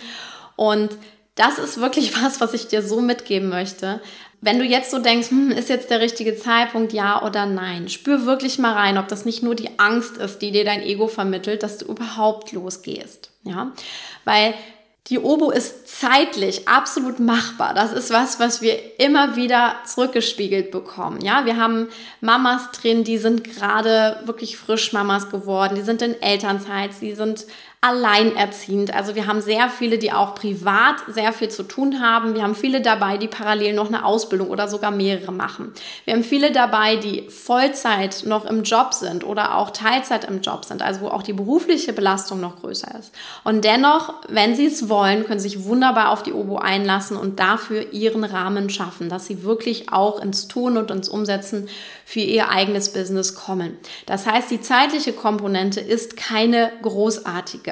Und 0.62 0.90
das 1.34 1.58
ist 1.58 1.80
wirklich 1.80 2.14
was, 2.22 2.40
was 2.40 2.54
ich 2.54 2.68
dir 2.68 2.82
so 2.82 3.00
mitgeben 3.00 3.48
möchte. 3.48 4.00
Wenn 4.40 4.60
du 4.60 4.64
jetzt 4.64 4.92
so 4.92 4.98
denkst, 4.98 5.30
hm, 5.30 5.50
ist 5.50 5.68
jetzt 5.68 5.90
der 5.90 6.00
richtige 6.00 6.36
Zeitpunkt, 6.36 6.92
ja 6.92 7.22
oder 7.22 7.46
nein, 7.46 7.88
spür 7.88 8.26
wirklich 8.26 8.60
mal 8.60 8.72
rein, 8.72 8.96
ob 8.96 9.08
das 9.08 9.24
nicht 9.24 9.42
nur 9.42 9.56
die 9.56 9.78
Angst 9.78 10.18
ist, 10.18 10.38
die 10.38 10.52
dir 10.52 10.64
dein 10.64 10.82
Ego 10.82 11.08
vermittelt, 11.08 11.64
dass 11.64 11.78
du 11.78 11.86
überhaupt 11.86 12.52
losgehst. 12.52 13.30
Ja, 13.42 13.72
weil 14.24 14.54
die 15.08 15.18
Obo 15.18 15.50
ist 15.50 15.88
zeitlich 15.88 16.68
absolut 16.68 17.18
machbar. 17.18 17.74
Das 17.74 17.92
ist 17.92 18.12
was, 18.12 18.38
was 18.38 18.62
wir 18.62 19.00
immer 19.00 19.34
wieder 19.34 19.74
zurückgespiegelt 19.84 20.70
bekommen. 20.70 21.20
Ja, 21.22 21.44
wir 21.44 21.56
haben 21.56 21.88
Mamas 22.20 22.70
drin, 22.70 23.02
die 23.02 23.18
sind 23.18 23.42
gerade 23.42 24.20
wirklich 24.26 24.56
frisch 24.56 24.92
Mamas 24.92 25.28
geworden. 25.28 25.74
Die 25.74 25.82
sind 25.82 26.02
in 26.02 26.22
Elternzeit. 26.22 26.94
Sie 26.94 27.14
sind 27.14 27.46
alleinerziehend. 27.84 28.94
Also 28.94 29.16
wir 29.16 29.26
haben 29.26 29.40
sehr 29.40 29.68
viele, 29.68 29.98
die 29.98 30.12
auch 30.12 30.36
privat 30.36 31.02
sehr 31.08 31.32
viel 31.32 31.48
zu 31.48 31.64
tun 31.64 32.00
haben. 32.00 32.36
Wir 32.36 32.44
haben 32.44 32.54
viele 32.54 32.80
dabei, 32.80 33.18
die 33.18 33.26
parallel 33.26 33.74
noch 33.74 33.88
eine 33.88 34.04
Ausbildung 34.04 34.50
oder 34.50 34.68
sogar 34.68 34.92
mehrere 34.92 35.32
machen. 35.32 35.72
Wir 36.04 36.14
haben 36.14 36.22
viele 36.22 36.52
dabei, 36.52 36.94
die 36.94 37.28
Vollzeit 37.28 38.22
noch 38.24 38.44
im 38.44 38.62
Job 38.62 38.94
sind 38.94 39.24
oder 39.24 39.56
auch 39.56 39.70
Teilzeit 39.70 40.24
im 40.26 40.42
Job 40.42 40.64
sind, 40.64 40.80
also 40.80 41.00
wo 41.00 41.08
auch 41.08 41.24
die 41.24 41.32
berufliche 41.32 41.92
Belastung 41.92 42.40
noch 42.40 42.60
größer 42.60 42.96
ist. 43.00 43.12
Und 43.42 43.64
dennoch, 43.64 44.14
wenn 44.28 44.54
sie 44.54 44.66
es 44.66 44.88
wollen, 44.88 45.26
können 45.26 45.40
sie 45.40 45.48
sich 45.48 45.64
wunderbar 45.64 46.10
auf 46.10 46.22
die 46.22 46.32
Obo 46.32 46.58
einlassen 46.58 47.16
und 47.16 47.40
dafür 47.40 47.92
ihren 47.92 48.22
Rahmen 48.22 48.70
schaffen, 48.70 49.08
dass 49.08 49.26
sie 49.26 49.42
wirklich 49.42 49.92
auch 49.92 50.22
ins 50.22 50.46
Tun 50.46 50.76
und 50.76 50.92
ins 50.92 51.08
Umsetzen 51.08 51.68
für 52.04 52.20
ihr 52.20 52.48
eigenes 52.48 52.92
Business 52.92 53.34
kommen. 53.34 53.76
Das 54.06 54.24
heißt, 54.26 54.52
die 54.52 54.60
zeitliche 54.60 55.12
Komponente 55.12 55.80
ist 55.80 56.16
keine 56.16 56.70
großartige. 56.82 57.71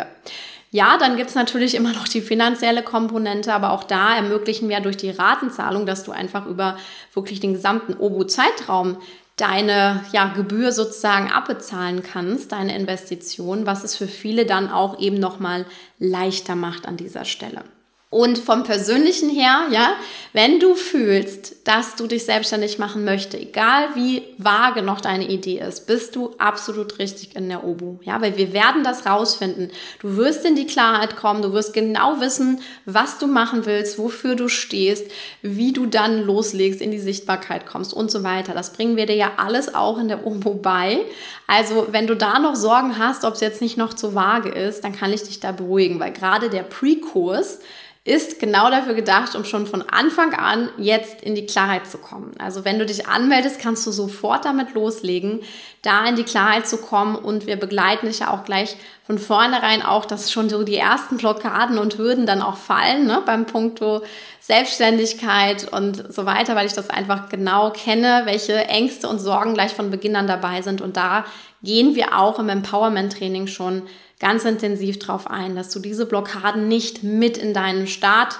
Ja, 0.72 0.98
dann 0.98 1.16
gibt's 1.16 1.34
natürlich 1.34 1.74
immer 1.74 1.92
noch 1.92 2.06
die 2.06 2.20
finanzielle 2.20 2.82
Komponente, 2.82 3.52
aber 3.52 3.72
auch 3.72 3.82
da 3.82 4.14
ermöglichen 4.14 4.68
wir 4.68 4.80
durch 4.80 4.96
die 4.96 5.10
Ratenzahlung, 5.10 5.84
dass 5.84 6.04
du 6.04 6.12
einfach 6.12 6.46
über 6.46 6.78
wirklich 7.12 7.40
den 7.40 7.54
gesamten 7.54 7.94
Obo-Zeitraum 7.94 8.98
deine 9.36 10.04
ja, 10.12 10.28
Gebühr 10.28 10.70
sozusagen 10.70 11.30
abbezahlen 11.32 12.02
kannst, 12.02 12.52
deine 12.52 12.76
Investition, 12.76 13.66
was 13.66 13.82
es 13.82 13.96
für 13.96 14.06
viele 14.06 14.46
dann 14.46 14.70
auch 14.70 15.00
eben 15.00 15.18
nochmal 15.18 15.66
leichter 15.98 16.54
macht 16.54 16.86
an 16.86 16.96
dieser 16.96 17.24
Stelle. 17.24 17.64
Und 18.12 18.38
vom 18.38 18.64
Persönlichen 18.64 19.30
her, 19.30 19.68
ja, 19.70 19.94
wenn 20.32 20.58
du 20.58 20.74
fühlst, 20.74 21.68
dass 21.68 21.94
du 21.94 22.08
dich 22.08 22.24
selbstständig 22.24 22.80
machen 22.80 23.04
möchtest, 23.04 23.40
egal 23.40 23.90
wie 23.94 24.24
vage 24.36 24.82
noch 24.82 25.00
deine 25.00 25.28
Idee 25.28 25.60
ist, 25.60 25.86
bist 25.86 26.16
du 26.16 26.34
absolut 26.36 26.98
richtig 26.98 27.36
in 27.36 27.48
der 27.48 27.62
Obu. 27.62 27.98
Ja, 28.02 28.20
weil 28.20 28.36
wir 28.36 28.52
werden 28.52 28.82
das 28.82 29.06
rausfinden. 29.06 29.70
Du 30.00 30.16
wirst 30.16 30.44
in 30.44 30.56
die 30.56 30.66
Klarheit 30.66 31.14
kommen, 31.14 31.40
du 31.40 31.52
wirst 31.52 31.72
genau 31.72 32.18
wissen, 32.18 32.60
was 32.84 33.18
du 33.18 33.28
machen 33.28 33.64
willst, 33.64 33.96
wofür 33.96 34.34
du 34.34 34.48
stehst, 34.48 35.08
wie 35.42 35.72
du 35.72 35.86
dann 35.86 36.24
loslegst, 36.24 36.80
in 36.80 36.90
die 36.90 36.98
Sichtbarkeit 36.98 37.64
kommst 37.64 37.94
und 37.94 38.10
so 38.10 38.24
weiter. 38.24 38.54
Das 38.54 38.72
bringen 38.72 38.96
wir 38.96 39.06
dir 39.06 39.16
ja 39.16 39.32
alles 39.36 39.72
auch 39.72 39.98
in 39.98 40.08
der 40.08 40.26
Obu 40.26 40.54
bei. 40.54 40.98
Also, 41.46 41.86
wenn 41.92 42.08
du 42.08 42.16
da 42.16 42.40
noch 42.40 42.56
Sorgen 42.56 42.98
hast, 42.98 43.24
ob 43.24 43.34
es 43.34 43.40
jetzt 43.40 43.62
nicht 43.62 43.76
noch 43.76 43.94
zu 43.94 44.16
vage 44.16 44.48
ist, 44.48 44.82
dann 44.82 44.96
kann 44.96 45.12
ich 45.12 45.22
dich 45.22 45.38
da 45.38 45.52
beruhigen, 45.52 46.00
weil 46.00 46.12
gerade 46.12 46.50
der 46.50 46.64
Pre-Kurs, 46.64 47.60
ist 48.02 48.40
genau 48.40 48.70
dafür 48.70 48.94
gedacht, 48.94 49.34
um 49.34 49.44
schon 49.44 49.66
von 49.66 49.82
Anfang 49.82 50.32
an 50.32 50.70
jetzt 50.78 51.20
in 51.20 51.34
die 51.34 51.44
Klarheit 51.44 51.86
zu 51.86 51.98
kommen. 51.98 52.32
Also 52.38 52.64
wenn 52.64 52.78
du 52.78 52.86
dich 52.86 53.06
anmeldest, 53.06 53.60
kannst 53.60 53.86
du 53.86 53.90
sofort 53.90 54.46
damit 54.46 54.72
loslegen, 54.72 55.40
da 55.82 56.06
in 56.06 56.16
die 56.16 56.24
Klarheit 56.24 56.66
zu 56.66 56.78
kommen 56.78 57.14
und 57.14 57.46
wir 57.46 57.56
begleiten 57.56 58.06
dich 58.06 58.20
ja 58.20 58.32
auch 58.32 58.44
gleich 58.44 58.76
von 59.04 59.18
vornherein 59.18 59.82
auch, 59.82 60.06
dass 60.06 60.32
schon 60.32 60.48
so 60.48 60.62
die 60.62 60.76
ersten 60.76 61.18
Blockaden 61.18 61.76
und 61.76 61.98
Hürden 61.98 62.24
dann 62.24 62.40
auch 62.40 62.56
fallen, 62.56 63.06
ne, 63.06 63.22
beim 63.26 63.44
Punkto 63.44 64.02
Selbstständigkeit 64.40 65.70
und 65.70 66.10
so 66.10 66.24
weiter, 66.24 66.56
weil 66.56 66.66
ich 66.66 66.72
das 66.72 66.88
einfach 66.88 67.28
genau 67.28 67.70
kenne, 67.70 68.22
welche 68.24 68.64
Ängste 68.64 69.08
und 69.08 69.18
Sorgen 69.18 69.52
gleich 69.52 69.74
von 69.74 69.90
Beginn 69.90 70.16
an 70.16 70.26
dabei 70.26 70.62
sind 70.62 70.80
und 70.80 70.96
da 70.96 71.26
gehen 71.62 71.94
wir 71.94 72.18
auch 72.18 72.38
im 72.38 72.48
Empowerment-Training 72.48 73.46
schon 73.46 73.82
ganz 74.20 74.44
intensiv 74.44 74.98
darauf 74.98 75.28
ein, 75.28 75.56
dass 75.56 75.70
du 75.70 75.80
diese 75.80 76.06
Blockaden 76.06 76.68
nicht 76.68 77.02
mit 77.02 77.36
in 77.36 77.52
deinen 77.52 77.86
Start 77.86 78.38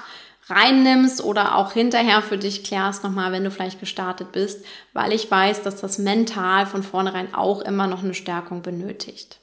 reinnimmst 0.48 1.22
oder 1.22 1.56
auch 1.56 1.72
hinterher 1.72 2.22
für 2.22 2.38
dich 2.38 2.64
klärst 2.64 3.02
nochmal, 3.02 3.32
wenn 3.32 3.44
du 3.44 3.50
vielleicht 3.50 3.80
gestartet 3.80 4.32
bist, 4.32 4.64
weil 4.92 5.12
ich 5.12 5.30
weiß, 5.30 5.62
dass 5.62 5.80
das 5.80 5.98
mental 5.98 6.66
von 6.66 6.82
vornherein 6.82 7.34
auch 7.34 7.62
immer 7.62 7.86
noch 7.86 8.02
eine 8.02 8.14
Stärkung 8.14 8.62
benötigt. 8.62 9.38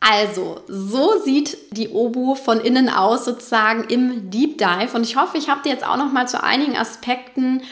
Also, 0.00 0.60
so 0.66 1.20
sieht 1.24 1.56
die 1.70 1.90
Obu 1.90 2.34
von 2.34 2.60
innen 2.60 2.88
aus 2.88 3.24
sozusagen 3.24 3.84
im 3.84 4.30
Deep 4.30 4.58
Dive 4.58 4.96
und 4.96 5.04
ich 5.04 5.16
hoffe, 5.16 5.38
ich 5.38 5.48
habe 5.48 5.62
dir 5.62 5.70
jetzt 5.70 5.86
auch 5.86 5.96
noch 5.96 6.12
mal 6.12 6.26
zu 6.26 6.42
einigen 6.42 6.76
Aspekten 6.76 7.62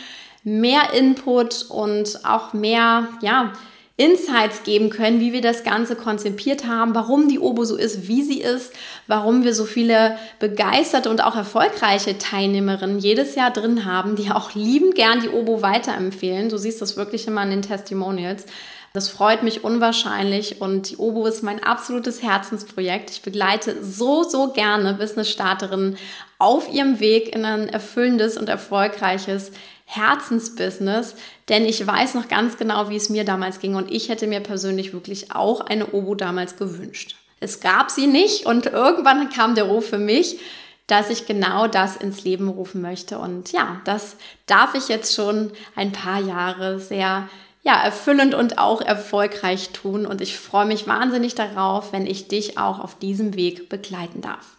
mehr 0.45 0.93
Input 0.93 1.67
und 1.69 2.25
auch 2.25 2.53
mehr, 2.53 3.09
ja, 3.21 3.53
Insights 4.01 4.63
geben 4.63 4.89
können, 4.89 5.21
wie 5.21 5.35
wir 5.35 5.43
das 5.43 5.63
Ganze 5.63 5.95
konzipiert 5.95 6.67
haben, 6.67 6.95
warum 6.95 7.29
die 7.29 7.39
Obo 7.39 7.65
so 7.65 7.77
ist, 7.77 8.09
wie 8.09 8.23
sie 8.23 8.41
ist, 8.41 8.73
warum 9.07 9.45
wir 9.45 9.55
so 9.55 9.67
viele 9.67 10.17
begeisterte 10.39 11.11
und 11.11 11.23
auch 11.23 11.37
erfolgreiche 11.37 12.17
Teilnehmerinnen 12.17 12.99
jedes 12.99 13.35
Jahr 13.35 13.51
drin 13.51 13.85
haben, 13.85 14.17
die 14.17 14.31
auch 14.31 14.55
liebend 14.55 14.95
gern 14.95 15.21
die 15.21 15.29
Obo 15.29 15.61
weiterempfehlen. 15.61 16.49
Du 16.49 16.57
siehst 16.57 16.81
das 16.81 16.97
wirklich 16.97 17.27
immer 17.27 17.43
in 17.43 17.51
den 17.51 17.61
Testimonials 17.61 18.47
Das 18.95 19.11
freut 19.11 19.43
mich 19.43 19.65
unwahrscheinlich 19.65 20.63
und 20.63 20.89
die 20.89 20.97
Obo 20.97 21.27
ist 21.27 21.43
mein 21.43 21.63
absolutes 21.63 22.23
Herzensprojekt. 22.23 23.11
Ich 23.11 23.21
begleite 23.21 23.85
so, 23.85 24.23
so 24.23 24.53
gerne 24.53 24.95
Business-Starterinnen 24.95 25.99
auf 26.39 26.73
ihrem 26.73 27.01
Weg 27.01 27.35
in 27.35 27.45
ein 27.45 27.69
erfüllendes 27.69 28.39
und 28.39 28.49
erfolgreiches 28.49 29.53
Herzensbusiness, 29.91 31.17
denn 31.49 31.65
ich 31.65 31.85
weiß 31.85 32.15
noch 32.15 32.29
ganz 32.29 32.57
genau, 32.57 32.89
wie 32.91 32.97
es 32.97 33.09
mir 33.09 33.25
damals 33.25 33.59
ging 33.59 33.75
und 33.75 33.91
ich 33.91 34.09
hätte 34.09 34.29
mir 34.29 34.39
persönlich 34.39 34.93
wirklich 34.93 35.33
auch 35.35 35.61
eine 35.61 35.89
Obo 35.89 36.15
damals 36.15 36.57
gewünscht. 36.57 37.17
Es 37.41 37.59
gab 37.59 37.91
sie 37.91 38.07
nicht 38.07 38.47
und 38.47 38.67
irgendwann 38.67 39.31
kam 39.31 39.57
der 39.57 39.65
Ruf 39.65 39.89
für 39.89 39.99
mich, 39.99 40.39
dass 40.87 41.11
ich 41.11 41.27
genau 41.27 41.67
das 41.67 41.97
ins 41.97 42.23
Leben 42.23 42.49
rufen 42.49 42.81
möchte 42.81 43.19
und 43.19 43.51
ja, 43.51 43.81
das 43.85 44.17
darf 44.47 44.75
ich 44.77 44.87
jetzt 44.87 45.13
schon 45.15 45.51
ein 45.75 45.91
paar 45.91 46.21
Jahre 46.21 46.79
sehr 46.79 47.29
ja, 47.63 47.75
erfüllend 47.83 48.35
und 48.35 48.59
auch 48.59 48.81
erfolgreich 48.81 49.71
tun. 49.71 50.07
Und 50.07 50.23
ich 50.23 50.39
freue 50.39 50.65
mich 50.65 50.87
wahnsinnig 50.87 51.35
darauf, 51.35 51.93
wenn 51.93 52.07
ich 52.07 52.27
dich 52.29 52.57
auch 52.57 52.79
auf 52.79 52.99
diesem 52.99 53.35
Weg 53.35 53.69
begleiten 53.69 54.23
darf. 54.23 54.57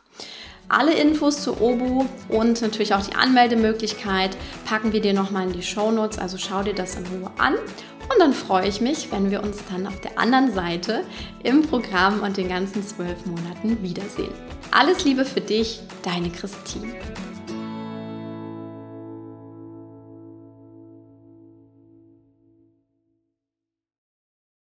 Alle 0.71 0.93
Infos 0.93 1.41
zu 1.41 1.59
Obu 1.59 2.05
und 2.29 2.61
natürlich 2.61 2.93
auch 2.93 3.05
die 3.05 3.13
Anmeldemöglichkeit 3.13 4.37
packen 4.63 4.93
wir 4.93 5.01
dir 5.01 5.13
nochmal 5.13 5.47
in 5.47 5.51
die 5.51 5.63
Show 5.63 5.91
Notes. 5.91 6.17
Also 6.17 6.37
schau 6.37 6.63
dir 6.63 6.73
das 6.73 6.95
in 6.95 7.05
Ruhe 7.07 7.29
an. 7.37 7.55
Und 7.55 8.19
dann 8.19 8.31
freue 8.31 8.69
ich 8.69 8.79
mich, 8.79 9.11
wenn 9.11 9.31
wir 9.31 9.43
uns 9.43 9.57
dann 9.69 9.85
auf 9.85 9.99
der 9.99 10.17
anderen 10.17 10.53
Seite 10.53 11.03
im 11.43 11.63
Programm 11.63 12.21
und 12.21 12.37
den 12.37 12.47
ganzen 12.47 12.87
zwölf 12.87 13.25
Monaten 13.25 13.83
wiedersehen. 13.83 14.33
Alles 14.71 15.03
Liebe 15.03 15.25
für 15.25 15.41
dich, 15.41 15.81
deine 16.03 16.29
Christine. 16.29 16.93